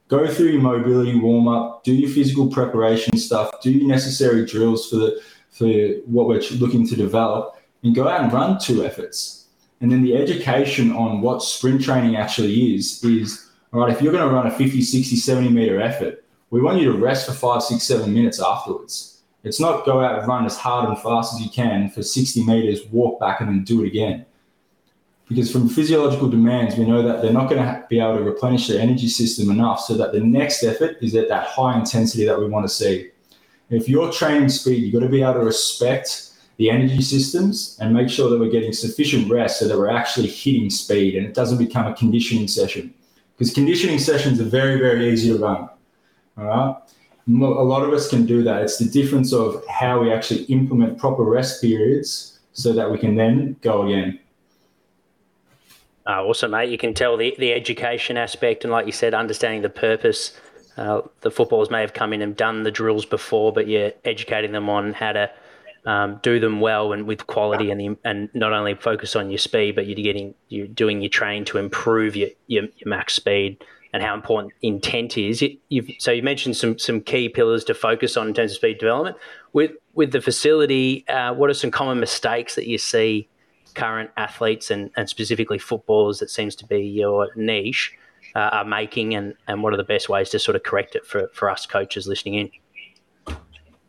Go 0.09 0.27
through 0.27 0.47
your 0.47 0.61
mobility 0.61 1.17
warm 1.17 1.47
up, 1.47 1.83
do 1.83 1.93
your 1.93 2.09
physical 2.09 2.47
preparation 2.49 3.17
stuff, 3.17 3.61
do 3.61 3.71
your 3.71 3.87
necessary 3.87 4.45
drills 4.45 4.89
for 4.89 4.97
the 4.97 5.21
for 5.51 5.67
what 6.05 6.27
we're 6.27 6.41
looking 6.57 6.87
to 6.87 6.95
develop, 6.95 7.55
and 7.83 7.95
go 7.95 8.07
out 8.07 8.21
and 8.21 8.33
run 8.33 8.59
two 8.59 8.83
efforts. 8.83 9.45
And 9.81 9.91
then 9.91 10.01
the 10.01 10.15
education 10.17 10.91
on 10.91 11.21
what 11.21 11.43
sprint 11.43 11.83
training 11.83 12.15
actually 12.15 12.75
is 12.75 13.03
is 13.03 13.49
all 13.71 13.81
right, 13.81 13.93
if 13.93 14.01
you're 14.01 14.11
going 14.11 14.27
to 14.27 14.33
run 14.33 14.47
a 14.47 14.51
50, 14.51 14.81
60, 14.81 15.15
70 15.15 15.49
meter 15.49 15.79
effort, 15.79 16.25
we 16.49 16.59
want 16.59 16.79
you 16.79 16.91
to 16.91 16.97
rest 16.97 17.27
for 17.27 17.33
five, 17.33 17.61
six, 17.61 17.83
seven 17.83 18.11
minutes 18.11 18.41
afterwards. 18.41 19.21
It's 19.43 19.59
not 19.59 19.85
go 19.85 20.01
out 20.01 20.19
and 20.19 20.27
run 20.27 20.45
as 20.45 20.57
hard 20.57 20.89
and 20.89 20.97
fast 20.97 21.35
as 21.35 21.41
you 21.41 21.51
can 21.51 21.89
for 21.89 22.01
60 22.01 22.43
meters, 22.45 22.81
walk 22.87 23.19
back, 23.19 23.41
and 23.41 23.49
then 23.49 23.63
do 23.63 23.83
it 23.83 23.87
again. 23.87 24.25
Because 25.29 25.51
from 25.51 25.69
physiological 25.69 26.27
demands, 26.27 26.75
we 26.75 26.85
know 26.85 27.03
that 27.03 27.21
they're 27.21 27.31
not 27.31 27.49
going 27.49 27.63
to 27.63 27.85
be 27.87 27.99
able 27.99 28.17
to 28.17 28.23
replenish 28.23 28.67
their 28.67 28.81
energy 28.81 29.07
system 29.07 29.51
enough 29.51 29.79
so 29.79 29.93
that 29.95 30.11
the 30.11 30.19
next 30.19 30.63
effort 30.63 30.97
is 31.01 31.15
at 31.15 31.29
that 31.29 31.47
high 31.47 31.77
intensity 31.79 32.25
that 32.25 32.39
we 32.39 32.47
want 32.47 32.67
to 32.67 32.73
see. 32.73 33.11
If 33.69 33.87
you're 33.87 34.11
training 34.11 34.49
speed, 34.49 34.81
you've 34.81 34.93
got 34.93 35.01
to 35.01 35.09
be 35.09 35.21
able 35.21 35.35
to 35.35 35.39
respect 35.41 36.31
the 36.57 36.71
energy 36.71 37.01
systems 37.01 37.77
and 37.79 37.93
make 37.93 38.09
sure 38.09 38.29
that 38.29 38.39
we're 38.39 38.49
getting 38.49 38.73
sufficient 38.73 39.31
rest 39.31 39.59
so 39.59 39.67
that 39.67 39.77
we're 39.77 39.89
actually 39.89 40.27
hitting 40.27 40.69
speed 40.69 41.15
and 41.15 41.25
it 41.25 41.35
doesn't 41.35 41.59
become 41.59 41.85
a 41.85 41.93
conditioning 41.93 42.47
session. 42.47 42.93
Because 43.37 43.53
conditioning 43.53 43.99
sessions 43.99 44.41
are 44.41 44.45
very, 44.45 44.79
very 44.79 45.09
easy 45.09 45.29
to 45.29 45.37
run. 45.37 45.69
All 46.37 46.43
right 46.43 46.75
a 47.29 47.63
lot 47.63 47.83
of 47.83 47.93
us 47.93 48.09
can 48.09 48.25
do 48.25 48.43
that. 48.43 48.63
It's 48.63 48.77
the 48.77 48.89
difference 48.89 49.33
of 49.33 49.63
how 49.67 50.01
we 50.01 50.11
actually 50.11 50.43
implement 50.43 50.97
proper 50.97 51.23
rest 51.23 51.61
periods 51.61 52.39
so 52.53 52.73
that 52.73 52.89
we 52.89 52.97
can 52.97 53.15
then 53.15 53.55
go 53.61 53.85
again. 53.87 54.19
Uh, 56.09 56.23
awesome, 56.23 56.49
mate. 56.49 56.71
You 56.71 56.77
can 56.79 56.95
tell 56.95 57.17
the, 57.17 57.35
the 57.37 57.53
education 57.53 58.17
aspect 58.17 58.63
and, 58.63 58.71
like 58.71 58.87
you 58.87 58.91
said, 58.91 59.13
understanding 59.13 59.61
the 59.61 59.69
purpose. 59.69 60.35
Uh, 60.75 61.01
the 61.21 61.29
footballers 61.29 61.69
may 61.69 61.81
have 61.81 61.93
come 61.93 62.13
in 62.13 62.23
and 62.23 62.35
done 62.35 62.63
the 62.63 62.71
drills 62.71 63.05
before, 63.05 63.53
but 63.53 63.67
you're 63.67 63.91
educating 64.03 64.51
them 64.51 64.69
on 64.69 64.93
how 64.93 65.11
to 65.11 65.29
um, 65.85 66.19
do 66.23 66.39
them 66.39 66.61
well 66.61 66.93
and 66.93 67.05
with 67.05 67.27
quality, 67.27 67.69
and 67.69 67.79
the, 67.79 67.95
and 68.03 68.27
not 68.33 68.53
only 68.53 68.73
focus 68.73 69.15
on 69.15 69.29
your 69.29 69.37
speed, 69.37 69.75
but 69.75 69.85
you're 69.85 69.95
getting 69.95 70.33
you're 70.47 70.65
doing 70.65 71.01
your 71.01 71.09
training 71.09 71.45
to 71.45 71.59
improve 71.59 72.15
your, 72.15 72.29
your, 72.47 72.63
your 72.63 72.87
max 72.87 73.13
speed 73.13 73.63
and 73.93 74.01
how 74.01 74.15
important 74.15 74.51
intent 74.63 75.15
is. 75.15 75.43
You've, 75.69 75.91
so 75.99 76.11
you 76.11 76.23
mentioned 76.23 76.57
some 76.57 76.79
some 76.79 77.01
key 77.01 77.29
pillars 77.29 77.63
to 77.65 77.75
focus 77.75 78.17
on 78.17 78.27
in 78.27 78.33
terms 78.33 78.51
of 78.51 78.57
speed 78.57 78.79
development. 78.79 79.15
With 79.53 79.71
with 79.93 80.11
the 80.11 80.21
facility, 80.21 81.07
uh, 81.07 81.35
what 81.35 81.51
are 81.51 81.53
some 81.53 81.71
common 81.71 81.99
mistakes 81.99 82.55
that 82.55 82.65
you 82.65 82.79
see 82.79 83.29
current 83.79 84.09
athletes 84.17 84.71
and, 84.71 84.91
and 84.95 85.09
specifically 85.09 85.57
footballers 85.57 86.19
that 86.19 86.29
seems 86.29 86.55
to 86.55 86.65
be 86.65 86.81
your 86.81 87.29
niche 87.35 87.93
uh, 88.35 88.49
are 88.51 88.65
making, 88.65 89.15
and, 89.15 89.33
and 89.47 89.63
what 89.63 89.73
are 89.73 89.77
the 89.77 89.83
best 89.83 90.09
ways 90.09 90.29
to 90.29 90.39
sort 90.39 90.55
of 90.55 90.63
correct 90.63 90.95
it 90.95 91.05
for, 91.05 91.29
for 91.33 91.49
us 91.49 91.65
coaches 91.65 92.07
listening 92.07 92.35
in? 92.35 92.51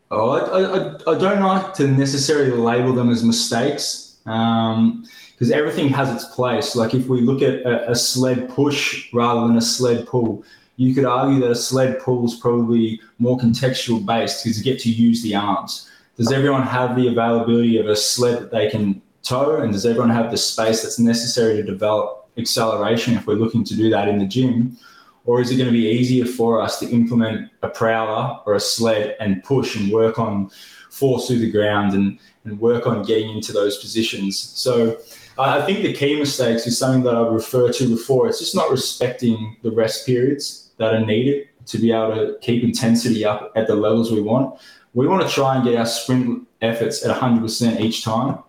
Oh, 0.09 0.29
I, 0.29 1.11
I, 1.11 1.15
I 1.15 1.17
don't 1.17 1.41
like 1.41 1.73
to 1.75 1.87
necessarily 1.87 2.51
label 2.51 2.93
them 2.93 3.09
as 3.09 3.23
mistakes. 3.23 4.17
Um, 4.25 5.05
because 5.41 5.49
everything 5.49 5.89
has 5.89 6.13
its 6.13 6.35
place. 6.35 6.75
Like 6.75 6.93
if 6.93 7.07
we 7.07 7.21
look 7.21 7.41
at 7.41 7.65
a, 7.65 7.89
a, 7.89 7.95
sled 7.95 8.47
push 8.47 9.11
rather 9.11 9.47
than 9.47 9.57
a 9.57 9.61
sled 9.61 10.05
pull, 10.05 10.43
you 10.75 10.93
could 10.93 11.03
argue 11.03 11.39
that 11.39 11.49
a 11.49 11.55
sled 11.55 11.97
pull 11.99 12.23
is 12.25 12.35
probably 12.35 13.01
more 13.17 13.39
contextual 13.39 14.05
based 14.05 14.43
because 14.43 14.59
you 14.59 14.63
get 14.63 14.79
to 14.81 14.91
use 14.91 15.23
the 15.23 15.33
arms. 15.33 15.89
Does 16.15 16.31
everyone 16.31 16.61
have 16.61 16.95
the 16.95 17.07
availability 17.07 17.79
of 17.79 17.87
a 17.87 17.95
sled 17.95 18.39
that 18.39 18.51
they 18.51 18.69
can 18.69 19.01
tow, 19.23 19.57
and 19.57 19.71
does 19.71 19.85
everyone 19.85 20.09
have 20.09 20.31
the 20.31 20.37
space 20.37 20.81
that's 20.81 20.99
necessary 20.99 21.55
to 21.57 21.63
develop 21.63 22.29
acceleration 22.37 23.15
if 23.15 23.27
we're 23.27 23.35
looking 23.35 23.63
to 23.63 23.75
do 23.75 23.89
that 23.89 24.07
in 24.07 24.19
the 24.19 24.25
gym? 24.25 24.77
Or 25.25 25.39
is 25.39 25.51
it 25.51 25.57
going 25.57 25.67
to 25.67 25.73
be 25.73 25.87
easier 25.87 26.25
for 26.25 26.61
us 26.61 26.79
to 26.79 26.89
implement 26.89 27.51
a 27.61 27.69
prowler 27.69 28.39
or 28.45 28.55
a 28.55 28.59
sled 28.59 29.15
and 29.19 29.43
push 29.43 29.75
and 29.75 29.91
work 29.91 30.17
on 30.17 30.49
force 30.89 31.27
through 31.27 31.39
the 31.39 31.51
ground 31.51 31.93
and, 31.93 32.19
and 32.43 32.59
work 32.59 32.87
on 32.87 33.03
getting 33.03 33.29
into 33.29 33.53
those 33.53 33.77
positions? 33.77 34.39
So 34.39 34.97
I 35.37 35.61
think 35.61 35.83
the 35.83 35.93
key 35.93 36.17
mistakes 36.17 36.65
is 36.65 36.77
something 36.77 37.03
that 37.03 37.15
I've 37.15 37.31
referred 37.31 37.73
to 37.75 37.87
before. 37.87 38.27
It's 38.27 38.39
just 38.39 38.55
not 38.55 38.71
respecting 38.71 39.57
the 39.61 39.71
rest 39.71 40.05
periods 40.05 40.71
that 40.77 40.93
are 40.93 41.05
needed 41.05 41.47
to 41.67 41.77
be 41.77 41.91
able 41.91 42.15
to 42.15 42.37
keep 42.41 42.63
intensity 42.63 43.23
up 43.23 43.51
at 43.55 43.67
the 43.67 43.75
levels 43.75 44.11
we 44.11 44.21
want. 44.21 44.59
We 44.93 45.07
want 45.07 45.21
to 45.21 45.33
try 45.33 45.55
and 45.55 45.63
get 45.63 45.75
our 45.75 45.85
sprint 45.85 46.47
efforts 46.61 47.05
at 47.05 47.15
100% 47.15 47.79
each 47.79 48.03
time. 48.03 48.39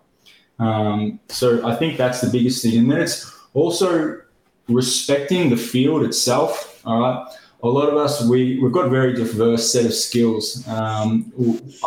Um, 0.63 1.19
so 1.29 1.65
I 1.67 1.75
think 1.75 1.97
that's 1.97 2.21
the 2.21 2.29
biggest 2.29 2.63
thing. 2.63 2.77
And 2.77 2.91
then 2.91 3.01
it's 3.01 3.31
also 3.53 4.21
respecting 4.67 5.49
the 5.49 5.57
field 5.57 6.03
itself. 6.03 6.81
All 6.85 6.99
right. 6.99 7.27
A 7.63 7.67
lot 7.67 7.87
of 7.87 7.95
us, 7.95 8.27
we, 8.27 8.59
we've 8.59 8.73
got 8.73 8.85
a 8.85 8.89
very 8.89 9.13
diverse 9.13 9.71
set 9.71 9.85
of 9.85 9.93
skills. 9.93 10.67
Um, 10.67 11.31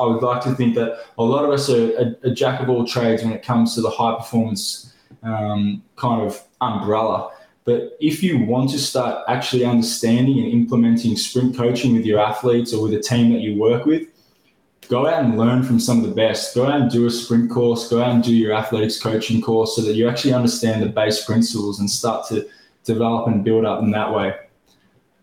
I 0.00 0.06
would 0.06 0.22
like 0.22 0.42
to 0.44 0.54
think 0.54 0.74
that 0.76 1.00
a 1.18 1.22
lot 1.22 1.44
of 1.44 1.50
us 1.50 1.68
are 1.68 1.90
a, 1.98 2.16
a 2.22 2.30
jack 2.30 2.60
of 2.60 2.70
all 2.70 2.86
trades 2.86 3.22
when 3.22 3.32
it 3.32 3.42
comes 3.42 3.74
to 3.74 3.82
the 3.82 3.90
high 3.90 4.16
performance 4.16 4.94
um, 5.22 5.82
kind 5.96 6.22
of 6.22 6.42
umbrella. 6.62 7.30
But 7.66 7.96
if 8.00 8.22
you 8.22 8.38
want 8.38 8.70
to 8.70 8.78
start 8.78 9.24
actually 9.28 9.64
understanding 9.64 10.38
and 10.38 10.50
implementing 10.50 11.16
sprint 11.16 11.56
coaching 11.56 11.94
with 11.94 12.06
your 12.06 12.20
athletes 12.20 12.72
or 12.72 12.82
with 12.82 12.94
a 12.94 13.00
team 13.00 13.32
that 13.32 13.40
you 13.40 13.58
work 13.58 13.84
with, 13.84 14.08
go 14.88 15.06
out 15.06 15.24
and 15.24 15.36
learn 15.36 15.62
from 15.62 15.80
some 15.80 16.02
of 16.02 16.08
the 16.08 16.14
best. 16.14 16.54
Go 16.54 16.66
out 16.66 16.80
and 16.80 16.90
do 16.90 17.06
a 17.06 17.10
sprint 17.10 17.50
course, 17.50 17.88
go 17.88 18.02
out 18.02 18.12
and 18.12 18.22
do 18.22 18.34
your 18.34 18.52
athletics 18.52 19.00
coaching 19.00 19.40
course 19.40 19.76
so 19.76 19.82
that 19.82 19.94
you 19.94 20.08
actually 20.08 20.32
understand 20.32 20.82
the 20.82 20.88
base 20.88 21.24
principles 21.24 21.80
and 21.80 21.90
start 21.90 22.26
to 22.28 22.46
develop 22.84 23.26
and 23.26 23.44
build 23.44 23.64
up 23.64 23.82
in 23.82 23.90
that 23.90 24.14
way. 24.14 24.34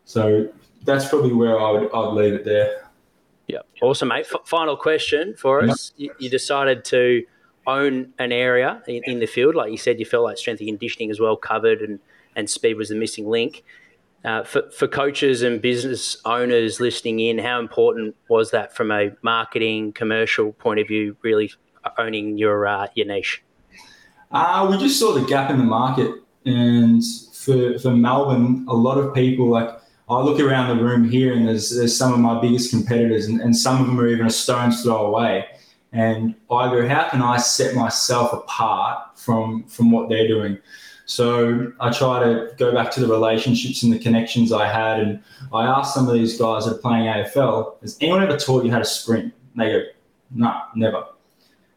So 0.05 0.49
that's 0.83 1.07
probably 1.07 1.33
where 1.33 1.59
I 1.59 1.71
would 1.71 1.89
I'd 1.93 2.13
leave 2.13 2.33
it 2.33 2.45
there. 2.45 2.89
Yeah, 3.47 3.59
awesome, 3.81 4.09
mate. 4.09 4.25
F- 4.31 4.45
final 4.45 4.75
question 4.77 5.35
for 5.37 5.63
us. 5.63 5.93
You, 5.97 6.13
you 6.19 6.29
decided 6.29 6.85
to 6.85 7.23
own 7.67 8.13
an 8.19 8.31
area 8.31 8.81
in, 8.87 9.03
in, 9.05 9.19
the 9.19 9.25
field. 9.25 9.55
Like 9.55 9.71
you 9.71 9.77
said, 9.77 9.99
you 9.99 10.05
felt 10.05 10.23
like 10.23 10.37
strength 10.37 10.59
and 10.59 10.67
conditioning 10.67 11.11
as 11.11 11.19
well 11.19 11.35
covered, 11.35 11.81
and, 11.81 11.99
and 12.35 12.49
speed 12.49 12.75
was 12.75 12.89
the 12.89 12.95
missing 12.95 13.27
link. 13.27 13.63
Uh, 14.25 14.43
for, 14.43 14.69
for 14.71 14.87
coaches 14.87 15.41
and 15.41 15.61
business 15.61 16.17
owners 16.23 16.79
listening 16.79 17.19
in, 17.19 17.37
how 17.37 17.59
important 17.59 18.15
was 18.29 18.51
that 18.51 18.73
from 18.73 18.89
a 18.91 19.11
marketing, 19.21 19.91
commercial 19.91 20.53
point 20.53 20.79
of 20.79 20.87
view, 20.87 21.15
really 21.21 21.51
owning 21.97 22.37
your, 22.37 22.65
uh, 22.65 22.87
your 22.95 23.05
niche? 23.05 23.43
Uh, 24.31 24.67
we 24.71 24.77
just 24.77 24.97
saw 24.97 25.13
the 25.13 25.25
gap 25.25 25.49
in 25.49 25.57
the 25.57 25.63
market. 25.63 26.09
And 26.45 27.03
for, 27.33 27.77
for 27.79 27.91
Melbourne, 27.91 28.65
a 28.69 28.73
lot 28.73 28.97
of 28.97 29.13
people, 29.13 29.49
like 29.49 29.69
I 30.09 30.21
look 30.21 30.39
around 30.39 30.77
the 30.77 30.83
room 30.83 31.09
here 31.09 31.33
and 31.33 31.47
there's, 31.47 31.75
there's 31.75 31.95
some 31.95 32.13
of 32.13 32.19
my 32.19 32.39
biggest 32.39 32.69
competitors, 32.69 33.25
and, 33.25 33.41
and 33.41 33.55
some 33.55 33.81
of 33.81 33.87
them 33.87 33.99
are 33.99 34.07
even 34.07 34.25
a 34.25 34.29
stone's 34.29 34.83
throw 34.83 35.05
away 35.05 35.45
and 35.93 36.33
I 36.49 36.69
go, 36.71 36.87
how 36.87 37.07
can 37.09 37.21
I 37.21 37.37
set 37.37 37.75
myself 37.75 38.33
apart 38.33 39.17
from 39.17 39.63
from 39.65 39.91
what 39.91 40.09
they're 40.09 40.27
doing? 40.27 40.57
So 41.13 41.71
I 41.79 41.91
try 41.91 42.23
to 42.23 42.51
go 42.57 42.73
back 42.73 42.89
to 42.93 42.99
the 42.99 43.05
relationships 43.05 43.83
and 43.83 43.93
the 43.93 43.99
connections 43.99 44.51
I 44.51 44.67
had, 44.67 44.99
and 44.99 45.19
I 45.53 45.63
asked 45.67 45.93
some 45.93 46.07
of 46.07 46.15
these 46.15 46.39
guys 46.39 46.65
that 46.65 46.75
are 46.75 46.79
playing 46.79 47.03
AFL, 47.03 47.79
has 47.81 47.99
anyone 48.01 48.23
ever 48.23 48.35
taught 48.35 48.65
you 48.65 48.71
how 48.71 48.79
to 48.79 48.85
sprint? 48.85 49.25
And 49.25 49.61
they 49.61 49.69
go, 49.69 49.83
no, 50.31 50.59
never. 50.75 51.05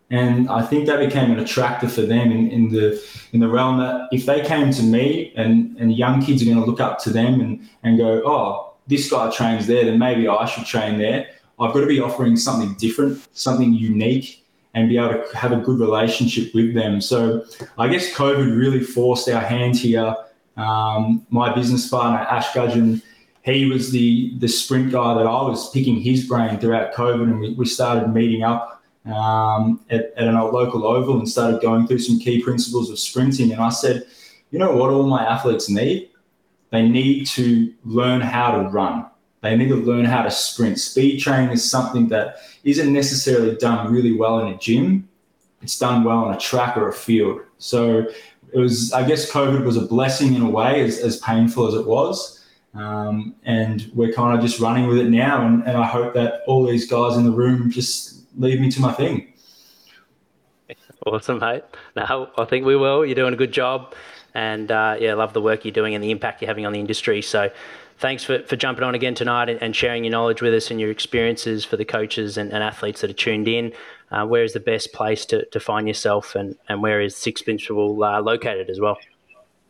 And 0.08 0.48
I 0.48 0.62
think 0.62 0.86
that 0.86 1.00
became 1.00 1.30
an 1.32 1.38
attractor 1.38 1.86
for 1.86 2.00
them 2.00 2.32
in, 2.32 2.50
in 2.50 2.70
the 2.70 3.04
in 3.32 3.40
the 3.40 3.48
realm 3.48 3.78
that 3.80 4.08
if 4.10 4.24
they 4.24 4.40
came 4.40 4.70
to 4.70 4.82
me 4.82 5.34
and, 5.36 5.76
and 5.78 5.94
young 5.94 6.22
kids 6.22 6.40
are 6.40 6.46
going 6.46 6.58
to 6.58 6.64
look 6.64 6.80
up 6.80 6.98
to 7.00 7.10
them 7.10 7.40
and, 7.42 7.68
and 7.82 7.98
go, 7.98 8.22
oh, 8.24 8.72
this 8.86 9.10
guy 9.10 9.30
trains 9.30 9.66
there, 9.66 9.84
then 9.84 9.98
maybe 9.98 10.28
I 10.28 10.46
should 10.46 10.64
train 10.64 10.96
there. 10.96 11.26
I've 11.60 11.74
got 11.74 11.80
to 11.80 11.86
be 11.86 12.00
offering 12.00 12.36
something 12.36 12.74
different, 12.78 13.26
something 13.36 13.74
unique, 13.74 14.45
and 14.76 14.90
be 14.90 14.98
able 14.98 15.24
to 15.24 15.36
have 15.36 15.52
a 15.52 15.56
good 15.56 15.80
relationship 15.80 16.54
with 16.54 16.74
them. 16.74 17.00
So 17.00 17.44
I 17.78 17.88
guess 17.88 18.12
COVID 18.12 18.56
really 18.56 18.80
forced 18.80 19.26
our 19.30 19.40
hand 19.40 19.74
here. 19.76 20.14
Um, 20.58 21.26
my 21.30 21.52
business 21.52 21.88
partner, 21.88 22.18
Ash 22.18 22.52
Gudgeon, 22.54 23.02
he 23.42 23.64
was 23.64 23.90
the 23.90 24.36
the 24.38 24.48
sprint 24.48 24.92
guy 24.92 25.14
that 25.14 25.26
I 25.26 25.42
was 25.42 25.70
picking 25.70 25.96
his 26.00 26.26
brain 26.26 26.58
throughout 26.58 26.92
COVID, 26.92 27.22
and 27.22 27.40
we, 27.40 27.54
we 27.54 27.64
started 27.64 28.08
meeting 28.12 28.42
up 28.42 28.82
um, 29.06 29.80
at, 29.88 30.12
at 30.16 30.28
an 30.28 30.34
local 30.34 30.86
oval 30.86 31.18
and 31.18 31.28
started 31.28 31.62
going 31.62 31.86
through 31.86 32.00
some 32.00 32.18
key 32.18 32.42
principles 32.42 32.90
of 32.90 32.98
sprinting. 32.98 33.52
And 33.52 33.62
I 33.62 33.70
said, 33.70 34.06
you 34.50 34.58
know 34.58 34.76
what, 34.76 34.90
all 34.90 35.04
my 35.04 35.24
athletes 35.24 35.70
need? 35.70 36.10
They 36.70 36.86
need 36.86 37.26
to 37.28 37.72
learn 37.84 38.20
how 38.20 38.60
to 38.60 38.68
run. 38.68 39.06
They 39.46 39.56
need 39.56 39.68
to 39.68 39.76
learn 39.76 40.04
how 40.04 40.22
to 40.22 40.30
sprint. 40.30 40.80
Speed 40.80 41.20
training 41.20 41.50
is 41.50 41.68
something 41.70 42.08
that 42.08 42.38
isn't 42.64 42.92
necessarily 42.92 43.54
done 43.56 43.92
really 43.92 44.12
well 44.12 44.40
in 44.40 44.48
a 44.52 44.58
gym. 44.58 45.08
It's 45.62 45.78
done 45.78 46.02
well 46.02 46.18
on 46.18 46.34
a 46.34 46.38
track 46.38 46.76
or 46.76 46.88
a 46.88 46.92
field. 46.92 47.40
So 47.58 48.06
it 48.52 48.58
was, 48.58 48.92
I 48.92 49.06
guess, 49.06 49.30
COVID 49.30 49.64
was 49.64 49.76
a 49.76 49.86
blessing 49.86 50.34
in 50.34 50.42
a 50.42 50.50
way, 50.50 50.82
as, 50.82 50.98
as 50.98 51.18
painful 51.18 51.68
as 51.68 51.74
it 51.74 51.86
was. 51.86 52.44
Um, 52.74 53.36
and 53.44 53.88
we're 53.94 54.12
kind 54.12 54.36
of 54.36 54.44
just 54.44 54.58
running 54.60 54.88
with 54.88 54.98
it 54.98 55.10
now. 55.10 55.46
And, 55.46 55.62
and 55.62 55.76
I 55.76 55.86
hope 55.86 56.12
that 56.14 56.42
all 56.48 56.66
these 56.66 56.90
guys 56.90 57.16
in 57.16 57.24
the 57.24 57.30
room 57.30 57.70
just 57.70 58.24
leave 58.36 58.60
me 58.60 58.70
to 58.72 58.80
my 58.80 58.92
thing. 58.92 59.32
Awesome, 61.06 61.38
mate. 61.38 61.62
No, 61.94 62.30
I 62.36 62.44
think 62.44 62.66
we 62.66 62.74
will. 62.74 63.06
You're 63.06 63.14
doing 63.14 63.32
a 63.32 63.36
good 63.36 63.52
job. 63.52 63.94
And 64.34 64.70
uh, 64.70 64.96
yeah, 65.00 65.14
love 65.14 65.32
the 65.32 65.40
work 65.40 65.64
you're 65.64 65.72
doing 65.72 65.94
and 65.94 66.02
the 66.02 66.10
impact 66.10 66.42
you're 66.42 66.48
having 66.48 66.66
on 66.66 66.72
the 66.72 66.80
industry. 66.80 67.22
So 67.22 67.48
thanks 67.98 68.24
for, 68.24 68.42
for 68.44 68.56
jumping 68.56 68.84
on 68.84 68.94
again 68.94 69.14
tonight 69.14 69.48
and, 69.48 69.62
and 69.62 69.74
sharing 69.74 70.04
your 70.04 70.10
knowledge 70.10 70.42
with 70.42 70.54
us 70.54 70.70
and 70.70 70.80
your 70.80 70.90
experiences 70.90 71.64
for 71.64 71.76
the 71.76 71.84
coaches 71.84 72.36
and, 72.36 72.52
and 72.52 72.62
athletes 72.62 73.00
that 73.00 73.10
are 73.10 73.14
tuned 73.14 73.48
in. 73.48 73.72
Uh, 74.10 74.24
where 74.24 74.44
is 74.44 74.52
the 74.52 74.60
best 74.60 74.92
place 74.92 75.26
to, 75.26 75.44
to 75.46 75.58
find 75.58 75.88
yourself 75.88 76.34
and, 76.34 76.56
and 76.68 76.82
where 76.82 77.00
is 77.00 77.16
Six 77.16 77.42
Principal 77.42 78.02
uh, 78.04 78.20
located 78.20 78.70
as 78.70 78.78
well? 78.78 78.98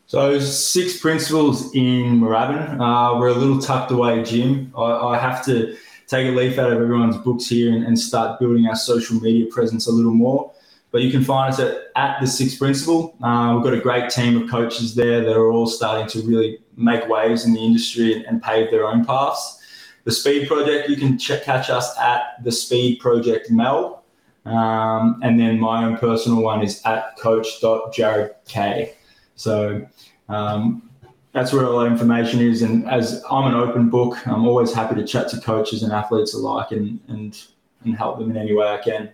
So 0.09 0.39
six 0.39 1.01
principals 1.01 1.75
in 1.75 2.21
Moorabbin. 2.21 2.75
Uh, 2.75 3.19
we're 3.19 3.29
a 3.29 3.35
little 3.35 3.59
tucked 3.59 3.91
away 3.91 4.23
gym. 4.23 4.73
I, 4.77 4.83
I, 4.83 5.19
have 5.19 5.45
to 5.47 5.77
take 6.07 6.29
a 6.29 6.31
leaf 6.31 6.59
out 6.59 6.71
of 6.71 6.81
everyone's 6.81 7.17
books 7.17 7.49
here 7.49 7.73
and, 7.73 7.85
and, 7.85 7.99
start 7.99 8.39
building 8.39 8.69
our 8.69 8.77
social 8.77 9.21
media 9.21 9.47
presence 9.51 9.89
a 9.89 9.91
little 9.91 10.15
more. 10.15 10.53
But 10.93 11.03
you 11.03 11.11
can 11.11 11.25
find 11.25 11.53
us 11.53 11.59
at, 11.59 11.89
at 11.97 12.21
the 12.21 12.27
Six 12.29 12.55
Principal. 12.55 13.17
Uh, 13.21 13.55
we've 13.55 13.65
got 13.65 13.75
a 13.75 13.81
great 13.81 14.09
team 14.09 14.41
of 14.41 14.49
coaches 14.49 14.95
there 14.95 15.23
that 15.23 15.37
are 15.37 15.51
all 15.51 15.67
starting 15.67 16.07
to 16.09 16.25
really 16.25 16.61
make 16.77 17.09
waves 17.09 17.45
in 17.45 17.55
the 17.55 17.65
industry 17.65 18.15
and, 18.15 18.25
and 18.27 18.43
pave 18.43 18.71
their 18.71 18.87
own 18.87 19.05
paths. 19.05 19.61
The 20.05 20.13
Speed 20.13 20.47
Project, 20.47 20.89
you 20.89 20.97
can 20.97 21.19
check, 21.19 21.43
catch 21.43 21.69
us 21.69 21.99
at 21.99 22.43
the 22.45 22.53
Speed 22.53 23.01
Project 23.01 23.51
Mel. 23.51 24.05
Um, 24.45 25.19
and 25.25 25.41
then 25.41 25.59
my 25.59 25.85
own 25.85 25.97
personal 25.97 26.41
one 26.41 26.63
is 26.63 26.81
at 26.85 27.17
coach.jaredk. 27.19 28.97
So 29.35 29.87
um, 30.29 30.89
that's 31.33 31.53
where 31.53 31.67
all 31.67 31.81
that 31.81 31.87
information 31.87 32.41
is. 32.41 32.63
And 32.63 32.89
as 32.89 33.23
I'm 33.31 33.53
an 33.53 33.55
open 33.55 33.91
book, 33.91 34.27
I'm 34.27 34.47
always 34.47 34.73
happy 34.73 34.95
to 34.95 35.05
chat 35.05 35.29
to 35.31 35.41
coaches 35.41 35.83
and 35.83 35.93
athletes 35.93 36.33
alike 36.35 36.71
and 36.71 37.01
and, 37.09 37.37
and 37.85 37.97
help 37.97 38.19
them 38.19 38.31
in 38.31 38.37
any 38.37 38.55
way 38.55 38.67
I 38.69 38.79
can. 38.79 39.11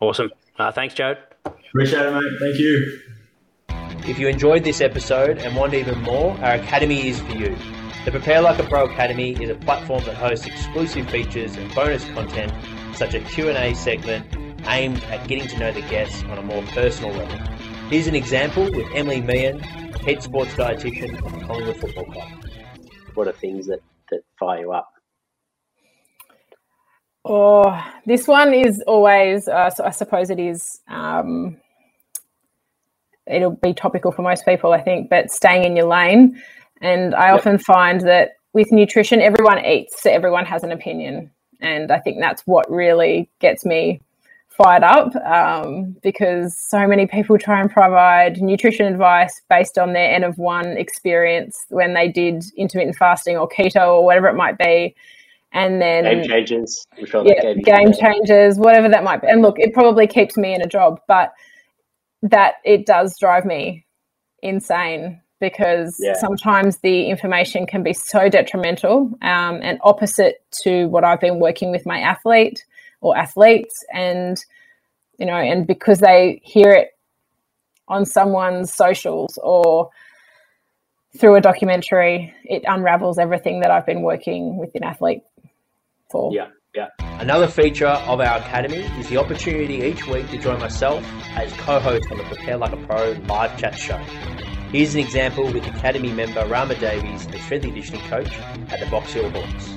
Awesome. 0.00 0.30
Uh, 0.58 0.70
thanks, 0.70 0.94
Jared. 0.94 1.18
Appreciate 1.44 2.04
it, 2.06 2.12
mate. 2.12 2.38
Thank 2.40 2.58
you. 2.58 3.00
If 4.08 4.18
you 4.18 4.28
enjoyed 4.28 4.64
this 4.64 4.80
episode 4.80 5.38
and 5.38 5.56
want 5.56 5.74
even 5.74 6.00
more, 6.02 6.32
our 6.40 6.54
academy 6.54 7.08
is 7.08 7.20
for 7.20 7.32
you. 7.32 7.56
The 8.04 8.10
Prepare 8.10 8.40
Like 8.40 8.58
a 8.58 8.62
Pro 8.64 8.84
Academy 8.84 9.32
is 9.42 9.50
a 9.50 9.54
platform 9.54 10.02
that 10.04 10.16
hosts 10.16 10.46
exclusive 10.46 11.10
features 11.10 11.56
and 11.56 11.74
bonus 11.74 12.04
content, 12.06 12.52
such 12.94 13.14
as 13.14 13.22
a 13.22 13.26
Q&A 13.26 13.74
segment 13.74 14.26
aimed 14.66 15.02
at 15.04 15.26
getting 15.28 15.46
to 15.48 15.58
know 15.58 15.72
the 15.72 15.82
guests 15.82 16.22
on 16.24 16.38
a 16.38 16.42
more 16.42 16.62
personal 16.68 17.12
level. 17.12 17.36
Here's 17.88 18.06
an 18.06 18.14
example 18.14 18.64
with 18.64 18.86
Emily 18.94 19.20
Meehan, 19.20 19.58
head 19.58 20.22
sports 20.22 20.52
dietitian 20.54 21.22
of 21.24 21.32
the 21.32 21.44
Collingwood 21.44 21.76
Football 21.76 22.04
Club. 22.04 22.28
What 23.14 23.28
are 23.28 23.32
things 23.32 23.66
that, 23.66 23.80
that 24.10 24.20
fire 24.38 24.60
you 24.60 24.72
up? 24.72 24.90
Oh, 27.24 27.84
this 28.06 28.26
one 28.26 28.54
is 28.54 28.82
always, 28.86 29.46
uh, 29.46 29.68
so 29.70 29.84
I 29.84 29.90
suppose 29.90 30.30
it 30.30 30.40
is, 30.40 30.80
um, 30.88 31.58
it'll 33.30 33.56
be 33.56 33.74
topical 33.74 34.12
for 34.12 34.22
most 34.22 34.44
people, 34.44 34.72
I 34.72 34.80
think, 34.80 35.10
but 35.10 35.30
staying 35.30 35.64
in 35.64 35.76
your 35.76 35.86
lane. 35.86 36.40
And 36.80 37.14
I 37.14 37.28
yep. 37.28 37.40
often 37.40 37.58
find 37.58 38.00
that 38.02 38.32
with 38.52 38.72
nutrition, 38.72 39.20
everyone 39.20 39.64
eats, 39.64 40.02
so 40.02 40.10
everyone 40.10 40.46
has 40.46 40.62
an 40.62 40.72
opinion. 40.72 41.30
And 41.60 41.92
I 41.92 41.98
think 41.98 42.18
that's 42.20 42.42
what 42.46 42.70
really 42.70 43.28
gets 43.38 43.64
me 43.64 44.00
fired 44.48 44.82
up 44.82 45.14
um, 45.16 45.96
because 46.02 46.56
so 46.68 46.86
many 46.86 47.06
people 47.06 47.38
try 47.38 47.60
and 47.60 47.70
provide 47.70 48.40
nutrition 48.40 48.86
advice 48.86 49.40
based 49.48 49.78
on 49.78 49.92
their 49.92 50.12
N 50.12 50.24
of 50.24 50.36
one 50.38 50.76
experience 50.76 51.58
when 51.68 51.94
they 51.94 52.08
did 52.08 52.44
intermittent 52.56 52.96
fasting 52.96 53.36
or 53.36 53.48
keto 53.48 53.88
or 53.88 54.04
whatever 54.04 54.28
it 54.28 54.34
might 54.34 54.58
be. 54.58 54.94
And 55.52 55.82
then 55.82 56.04
Game 56.04 56.28
Changers, 56.28 56.86
yeah, 56.96 57.54
Game 57.54 57.92
Changers, 57.92 58.56
whatever 58.56 58.88
that 58.88 59.02
might 59.02 59.20
be. 59.20 59.28
And 59.28 59.42
look, 59.42 59.58
it 59.58 59.72
probably 59.72 60.06
keeps 60.06 60.36
me 60.36 60.54
in 60.54 60.62
a 60.62 60.66
job, 60.66 61.00
but 61.08 61.32
that 62.22 62.54
it 62.64 62.86
does 62.86 63.16
drive 63.18 63.44
me 63.44 63.86
insane 64.42 65.20
because 65.40 65.96
yeah. 65.98 66.14
sometimes 66.14 66.78
the 66.78 67.08
information 67.08 67.66
can 67.66 67.82
be 67.82 67.94
so 67.94 68.28
detrimental 68.28 69.10
um, 69.22 69.60
and 69.62 69.78
opposite 69.82 70.44
to 70.62 70.86
what 70.86 71.02
I've 71.02 71.20
been 71.20 71.40
working 71.40 71.70
with 71.70 71.86
my 71.86 71.98
athlete 72.00 72.64
or 73.00 73.16
athletes 73.16 73.74
and 73.92 74.38
you 75.18 75.26
know 75.26 75.34
and 75.34 75.66
because 75.66 76.00
they 76.00 76.40
hear 76.42 76.70
it 76.72 76.88
on 77.88 78.04
someone's 78.04 78.72
socials 78.72 79.38
or 79.42 79.90
through 81.18 81.36
a 81.36 81.40
documentary 81.40 82.34
it 82.44 82.62
unravels 82.66 83.18
everything 83.18 83.60
that 83.60 83.70
i've 83.70 83.86
been 83.86 84.02
working 84.02 84.56
with 84.56 84.74
an 84.74 84.84
athlete 84.84 85.22
for 86.10 86.32
yeah 86.32 86.48
yeah 86.74 86.88
another 87.20 87.48
feature 87.48 87.86
of 87.86 88.20
our 88.20 88.38
academy 88.38 88.78
is 88.98 89.08
the 89.08 89.16
opportunity 89.16 89.76
each 89.76 90.06
week 90.06 90.28
to 90.30 90.38
join 90.38 90.58
myself 90.60 91.04
as 91.36 91.52
co-host 91.54 92.10
on 92.10 92.18
the 92.18 92.24
prepare 92.24 92.56
like 92.56 92.72
a 92.72 92.86
pro 92.86 93.12
live 93.26 93.58
chat 93.58 93.78
show 93.78 93.98
here's 94.72 94.94
an 94.94 95.00
example 95.00 95.44
with 95.52 95.66
academy 95.66 96.12
member 96.12 96.44
rama 96.46 96.74
davies 96.76 97.26
the 97.28 97.38
strength 97.38 97.64
and 97.64 97.72
conditioning 97.72 98.02
coach 98.08 98.38
at 98.70 98.80
the 98.80 98.86
box 98.86 99.12
hill 99.12 99.28
hawks 99.30 99.70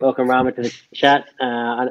Welcome, 0.00 0.28
Rama, 0.28 0.52
to 0.52 0.62
the 0.62 0.74
chat. 0.94 1.24
Uh, 1.40 1.86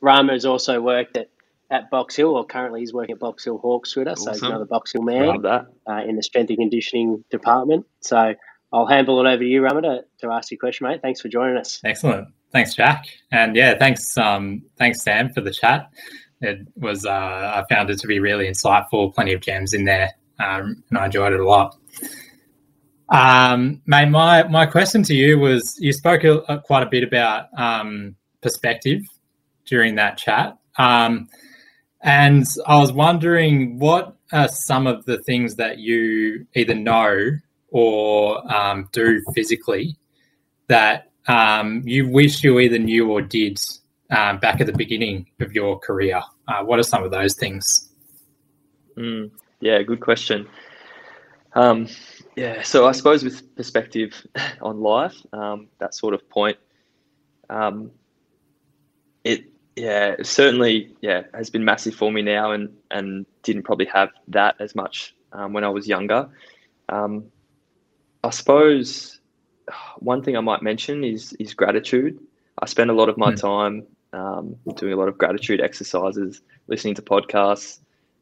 Rama 0.00 0.32
has 0.32 0.44
also 0.44 0.80
worked 0.80 1.16
at, 1.16 1.30
at 1.70 1.90
Box 1.90 2.16
Hill, 2.16 2.36
or 2.36 2.44
currently 2.44 2.80
he's 2.80 2.92
working 2.92 3.14
at 3.14 3.18
Box 3.18 3.44
Hill 3.44 3.58
Hawks 3.58 3.96
with 3.96 4.08
us, 4.08 4.20
awesome. 4.20 4.34
so 4.34 4.40
he's 4.40 4.42
another 4.42 4.66
Box 4.66 4.92
Hill 4.92 5.02
man 5.02 5.44
uh, 5.44 5.64
in 6.06 6.16
the 6.16 6.22
strength 6.22 6.50
and 6.50 6.58
conditioning 6.58 7.24
department. 7.30 7.86
So 8.00 8.34
I'll 8.74 8.86
handle 8.86 9.24
it 9.24 9.30
over 9.30 9.38
to 9.38 9.48
you, 9.48 9.62
Rama, 9.62 9.82
to, 9.82 10.04
to 10.18 10.32
ask 10.32 10.50
your 10.50 10.58
question, 10.58 10.88
mate. 10.88 11.00
Thanks 11.00 11.20
for 11.20 11.28
joining 11.28 11.56
us. 11.56 11.80
Excellent. 11.84 12.26
Thanks, 12.52 12.74
Jack. 12.74 13.06
And 13.30 13.54
yeah, 13.54 13.78
thanks, 13.78 14.18
um, 14.18 14.62
thanks, 14.76 15.02
Sam, 15.02 15.32
for 15.32 15.40
the 15.42 15.52
chat. 15.52 15.88
It 16.40 16.66
was, 16.74 17.06
uh, 17.06 17.10
I 17.10 17.64
found 17.72 17.90
it 17.90 18.00
to 18.00 18.08
be 18.08 18.18
really 18.18 18.48
insightful, 18.48 19.14
plenty 19.14 19.32
of 19.32 19.40
gems 19.40 19.74
in 19.74 19.84
there, 19.84 20.10
um, 20.40 20.82
and 20.90 20.98
I 20.98 21.04
enjoyed 21.06 21.32
it 21.32 21.38
a 21.38 21.48
lot. 21.48 21.76
Um, 23.10 23.80
mate, 23.86 24.08
my 24.08 24.42
my 24.48 24.66
question 24.66 25.02
to 25.04 25.14
you 25.14 25.38
was: 25.38 25.76
you 25.78 25.92
spoke 25.92 26.24
a, 26.24 26.38
a, 26.48 26.58
quite 26.58 26.82
a 26.82 26.86
bit 26.86 27.04
about 27.04 27.46
um, 27.56 28.16
perspective 28.42 29.02
during 29.66 29.94
that 29.96 30.16
chat, 30.18 30.56
um, 30.78 31.28
and 32.02 32.44
I 32.66 32.78
was 32.78 32.92
wondering 32.92 33.78
what 33.78 34.16
are 34.32 34.48
some 34.48 34.86
of 34.86 35.04
the 35.04 35.18
things 35.22 35.56
that 35.56 35.78
you 35.78 36.46
either 36.54 36.74
know 36.74 37.30
or 37.74 38.54
um, 38.54 38.88
do 38.92 39.20
physically 39.34 39.96
that 40.68 41.10
um, 41.26 41.82
you 41.84 42.08
wish 42.08 42.44
you 42.44 42.60
either 42.60 42.78
knew 42.78 43.10
or 43.10 43.20
did 43.20 43.58
um, 44.10 44.38
back 44.38 44.60
at 44.60 44.68
the 44.68 44.72
beginning 44.72 45.26
of 45.40 45.52
your 45.52 45.80
career. 45.80 46.22
Uh, 46.46 46.62
what 46.62 46.78
are 46.78 46.84
some 46.84 47.02
of 47.02 47.10
those 47.10 47.34
things? 47.34 47.90
Mm, 48.96 49.32
yeah, 49.58 49.82
good 49.82 50.00
question. 50.00 50.46
Um, 51.54 51.88
yeah, 52.36 52.62
so 52.62 52.86
I 52.86 52.92
suppose 52.92 53.24
with 53.24 53.56
perspective 53.56 54.24
on 54.62 54.80
life, 54.80 55.16
um, 55.32 55.66
that 55.80 55.96
sort 55.96 56.14
of 56.14 56.28
point, 56.30 56.58
um, 57.50 57.90
it 59.24 59.46
yeah 59.74 60.14
certainly 60.22 60.94
yeah 61.00 61.22
has 61.34 61.50
been 61.50 61.64
massive 61.64 61.96
for 61.96 62.12
me 62.12 62.22
now, 62.22 62.52
and 62.52 62.72
and 62.92 63.26
didn't 63.42 63.64
probably 63.64 63.86
have 63.86 64.10
that 64.28 64.54
as 64.60 64.76
much 64.76 65.16
um, 65.32 65.52
when 65.52 65.64
I 65.64 65.70
was 65.70 65.88
younger. 65.88 66.28
Um, 66.88 67.32
I 68.24 68.30
suppose 68.30 69.20
one 69.98 70.22
thing 70.22 70.36
I 70.36 70.40
might 70.40 70.62
mention 70.62 71.04
is 71.04 71.34
is 71.34 71.52
gratitude. 71.52 72.18
I 72.58 72.66
spend 72.66 72.90
a 72.90 72.94
lot 72.94 73.08
of 73.10 73.18
my 73.18 73.32
mm. 73.32 73.40
time 73.40 73.86
um, 74.14 74.56
doing 74.76 74.94
a 74.94 74.96
lot 74.96 75.08
of 75.08 75.18
gratitude 75.18 75.60
exercises, 75.60 76.40
listening 76.66 76.94
to 76.94 77.02
podcasts, 77.02 77.80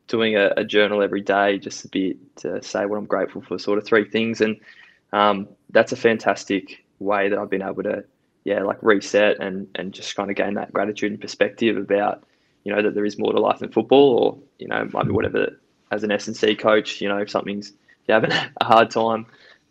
doing 0.08 0.36
a, 0.36 0.52
a, 0.56 0.64
journal 0.64 1.02
every 1.02 1.20
day, 1.20 1.58
just 1.58 1.84
a 1.84 1.88
bit 1.88 2.16
to 2.36 2.62
say 2.62 2.86
what 2.86 2.96
I'm 2.96 3.04
grateful 3.04 3.42
for, 3.42 3.58
sort 3.58 3.78
of 3.78 3.84
three 3.84 4.08
things. 4.08 4.40
And 4.40 4.58
um, 5.12 5.48
that's 5.70 5.92
a 5.92 5.96
fantastic 5.96 6.82
way 6.98 7.28
that 7.28 7.38
I've 7.38 7.50
been 7.50 7.62
able 7.62 7.82
to, 7.84 8.04
yeah, 8.44 8.62
like 8.62 8.82
reset 8.82 9.38
and 9.38 9.68
and 9.76 9.92
just 9.92 10.16
kind 10.16 10.30
of 10.30 10.36
gain 10.36 10.54
that 10.54 10.72
gratitude 10.72 11.12
and 11.12 11.20
perspective 11.20 11.76
about, 11.76 12.24
you 12.64 12.74
know, 12.74 12.82
that 12.82 12.94
there 12.94 13.04
is 13.04 13.18
more 13.18 13.32
to 13.32 13.40
life 13.40 13.60
than 13.60 13.70
football, 13.70 14.18
or 14.18 14.38
you 14.58 14.66
know, 14.66 14.88
might 14.92 15.06
be 15.06 15.12
whatever. 15.12 15.60
As 15.92 16.02
an 16.02 16.10
S 16.10 16.26
and 16.26 16.36
C 16.36 16.56
coach, 16.56 17.02
you 17.02 17.08
know, 17.08 17.18
if 17.18 17.30
something's 17.30 17.68
if 17.68 18.08
you're 18.08 18.20
having 18.20 18.32
a 18.60 18.64
hard 18.64 18.90
time, 18.90 19.26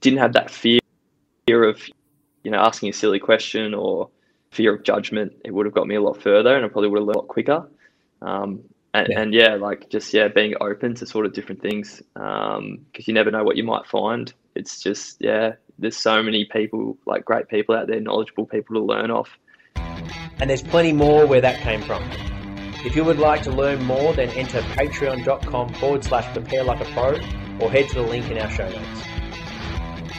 didn't 0.00 0.18
have 0.18 0.32
that 0.32 0.50
fear 0.50 0.80
fear 1.46 1.64
of, 1.64 1.80
you 2.44 2.50
know, 2.50 2.58
asking 2.58 2.88
a 2.88 2.92
silly 2.92 3.18
question 3.18 3.74
or 3.74 4.08
fear 4.50 4.74
of 4.74 4.82
judgment, 4.82 5.32
it 5.44 5.52
would 5.52 5.66
have 5.66 5.74
got 5.74 5.86
me 5.86 5.94
a 5.94 6.00
lot 6.00 6.20
further 6.22 6.54
and 6.56 6.64
I 6.64 6.68
probably 6.68 6.88
would 6.88 6.98
have 6.98 7.06
learned 7.06 7.16
a 7.16 7.20
lot 7.20 7.28
quicker. 7.28 7.68
Um, 8.22 8.60
and, 8.92 9.08
yeah. 9.08 9.20
and, 9.20 9.34
yeah. 9.34 9.54
like 9.54 9.88
just 9.88 10.12
yeah, 10.12 10.28
being 10.28 10.54
open 10.60 10.94
to 10.96 11.06
sort 11.06 11.26
of 11.26 11.32
different 11.32 11.62
things 11.62 12.02
because 12.14 12.58
um, 12.58 12.84
you 12.94 13.14
never 13.14 13.30
know 13.30 13.44
what 13.44 13.56
you 13.56 13.64
might 13.64 13.86
find. 13.86 14.32
It's 14.54 14.82
just 14.82 15.16
yeah, 15.20 15.54
there's 15.78 15.96
so 15.96 16.22
many 16.22 16.44
people, 16.44 16.98
like 17.06 17.24
great 17.24 17.48
people 17.48 17.74
out 17.74 17.86
there, 17.86 18.00
knowledgeable 18.00 18.46
people 18.46 18.76
to 18.76 18.82
learn 18.82 19.10
off. 19.10 19.30
And 19.76 20.50
there's 20.50 20.62
plenty 20.62 20.92
more 20.92 21.26
where 21.26 21.40
that 21.40 21.60
came 21.60 21.82
from. 21.82 22.02
If 22.84 22.96
you 22.96 23.04
would 23.04 23.18
like 23.18 23.42
to 23.42 23.50
learn 23.50 23.84
more, 23.84 24.14
then 24.14 24.30
enter 24.30 24.60
patreon.com 24.60 25.74
forward 25.74 26.02
slash 26.02 26.32
prepare 26.32 26.64
like 26.64 26.80
a 26.80 26.90
pro 26.92 27.18
or 27.60 27.70
head 27.70 27.88
to 27.90 27.94
the 27.96 28.02
link 28.02 28.30
in 28.30 28.38
our 28.38 28.50
show 28.50 28.68
notes. 28.68 29.02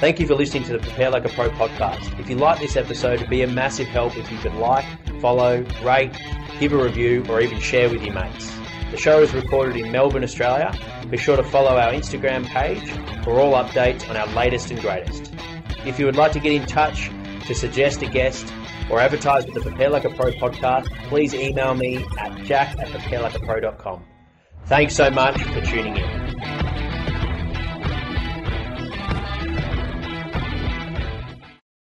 Thank 0.02 0.20
you 0.20 0.26
for 0.26 0.34
listening 0.34 0.64
to 0.64 0.74
the 0.74 0.80
Prepare 0.80 1.12
Like 1.12 1.26
a 1.26 1.30
Pro 1.30 1.52
podcast. 1.52 2.20
If 2.20 2.28
you 2.28 2.36
like 2.36 2.60
this 2.60 2.76
episode, 2.76 3.20
it'd 3.20 3.30
be 3.30 3.44
a 3.44 3.48
massive 3.48 3.86
help 3.86 4.18
if 4.18 4.32
you 4.32 4.40
could 4.40 4.56
like, 4.56 4.84
follow, 5.22 5.64
rate, 5.84 6.20
give 6.60 6.74
a 6.74 6.84
review, 6.84 7.24
or 7.30 7.40
even 7.40 7.60
share 7.60 7.88
with 7.88 8.02
your 8.02 8.16
mates. 8.16 8.52
The 8.90 8.98
show 8.98 9.22
is 9.22 9.32
recorded 9.32 9.76
in 9.76 9.92
Melbourne, 9.92 10.24
Australia. 10.24 10.74
Be 11.12 11.18
sure 11.18 11.38
to 11.38 11.44
follow 11.44 11.78
our 11.78 11.94
Instagram 11.94 12.48
page 12.48 12.90
for 13.24 13.40
all 13.40 13.54
updates 13.54 14.10
on 14.10 14.18
our 14.18 14.26
latest 14.30 14.72
and 14.72 14.82
greatest. 14.82 15.32
If 15.86 16.00
you 16.00 16.08
would 16.08 16.16
like 16.16 16.32
to 16.32 16.40
get 16.40 16.54
in 16.54 16.66
touch 16.66 17.12
to 17.46 17.54
suggest 17.54 18.02
a 18.02 18.08
guest 18.08 18.52
or 18.90 19.00
advertise 19.00 19.46
with 19.46 19.54
the 19.54 19.62
Prepare 19.62 19.92
Like 19.92 20.06
a 20.06 20.10
Pro 20.10 20.32
podcast, 20.32 20.88
please 21.10 21.36
email 21.36 21.76
me 21.76 22.04
at 22.18 22.44
jack 22.44 22.76
at 22.80 22.88
preparelikeapro.com. 22.88 24.04
Thanks 24.66 24.96
so 24.96 25.12
much 25.12 25.40
for 25.44 25.62
tuning 25.62 25.98
in. 25.98 26.31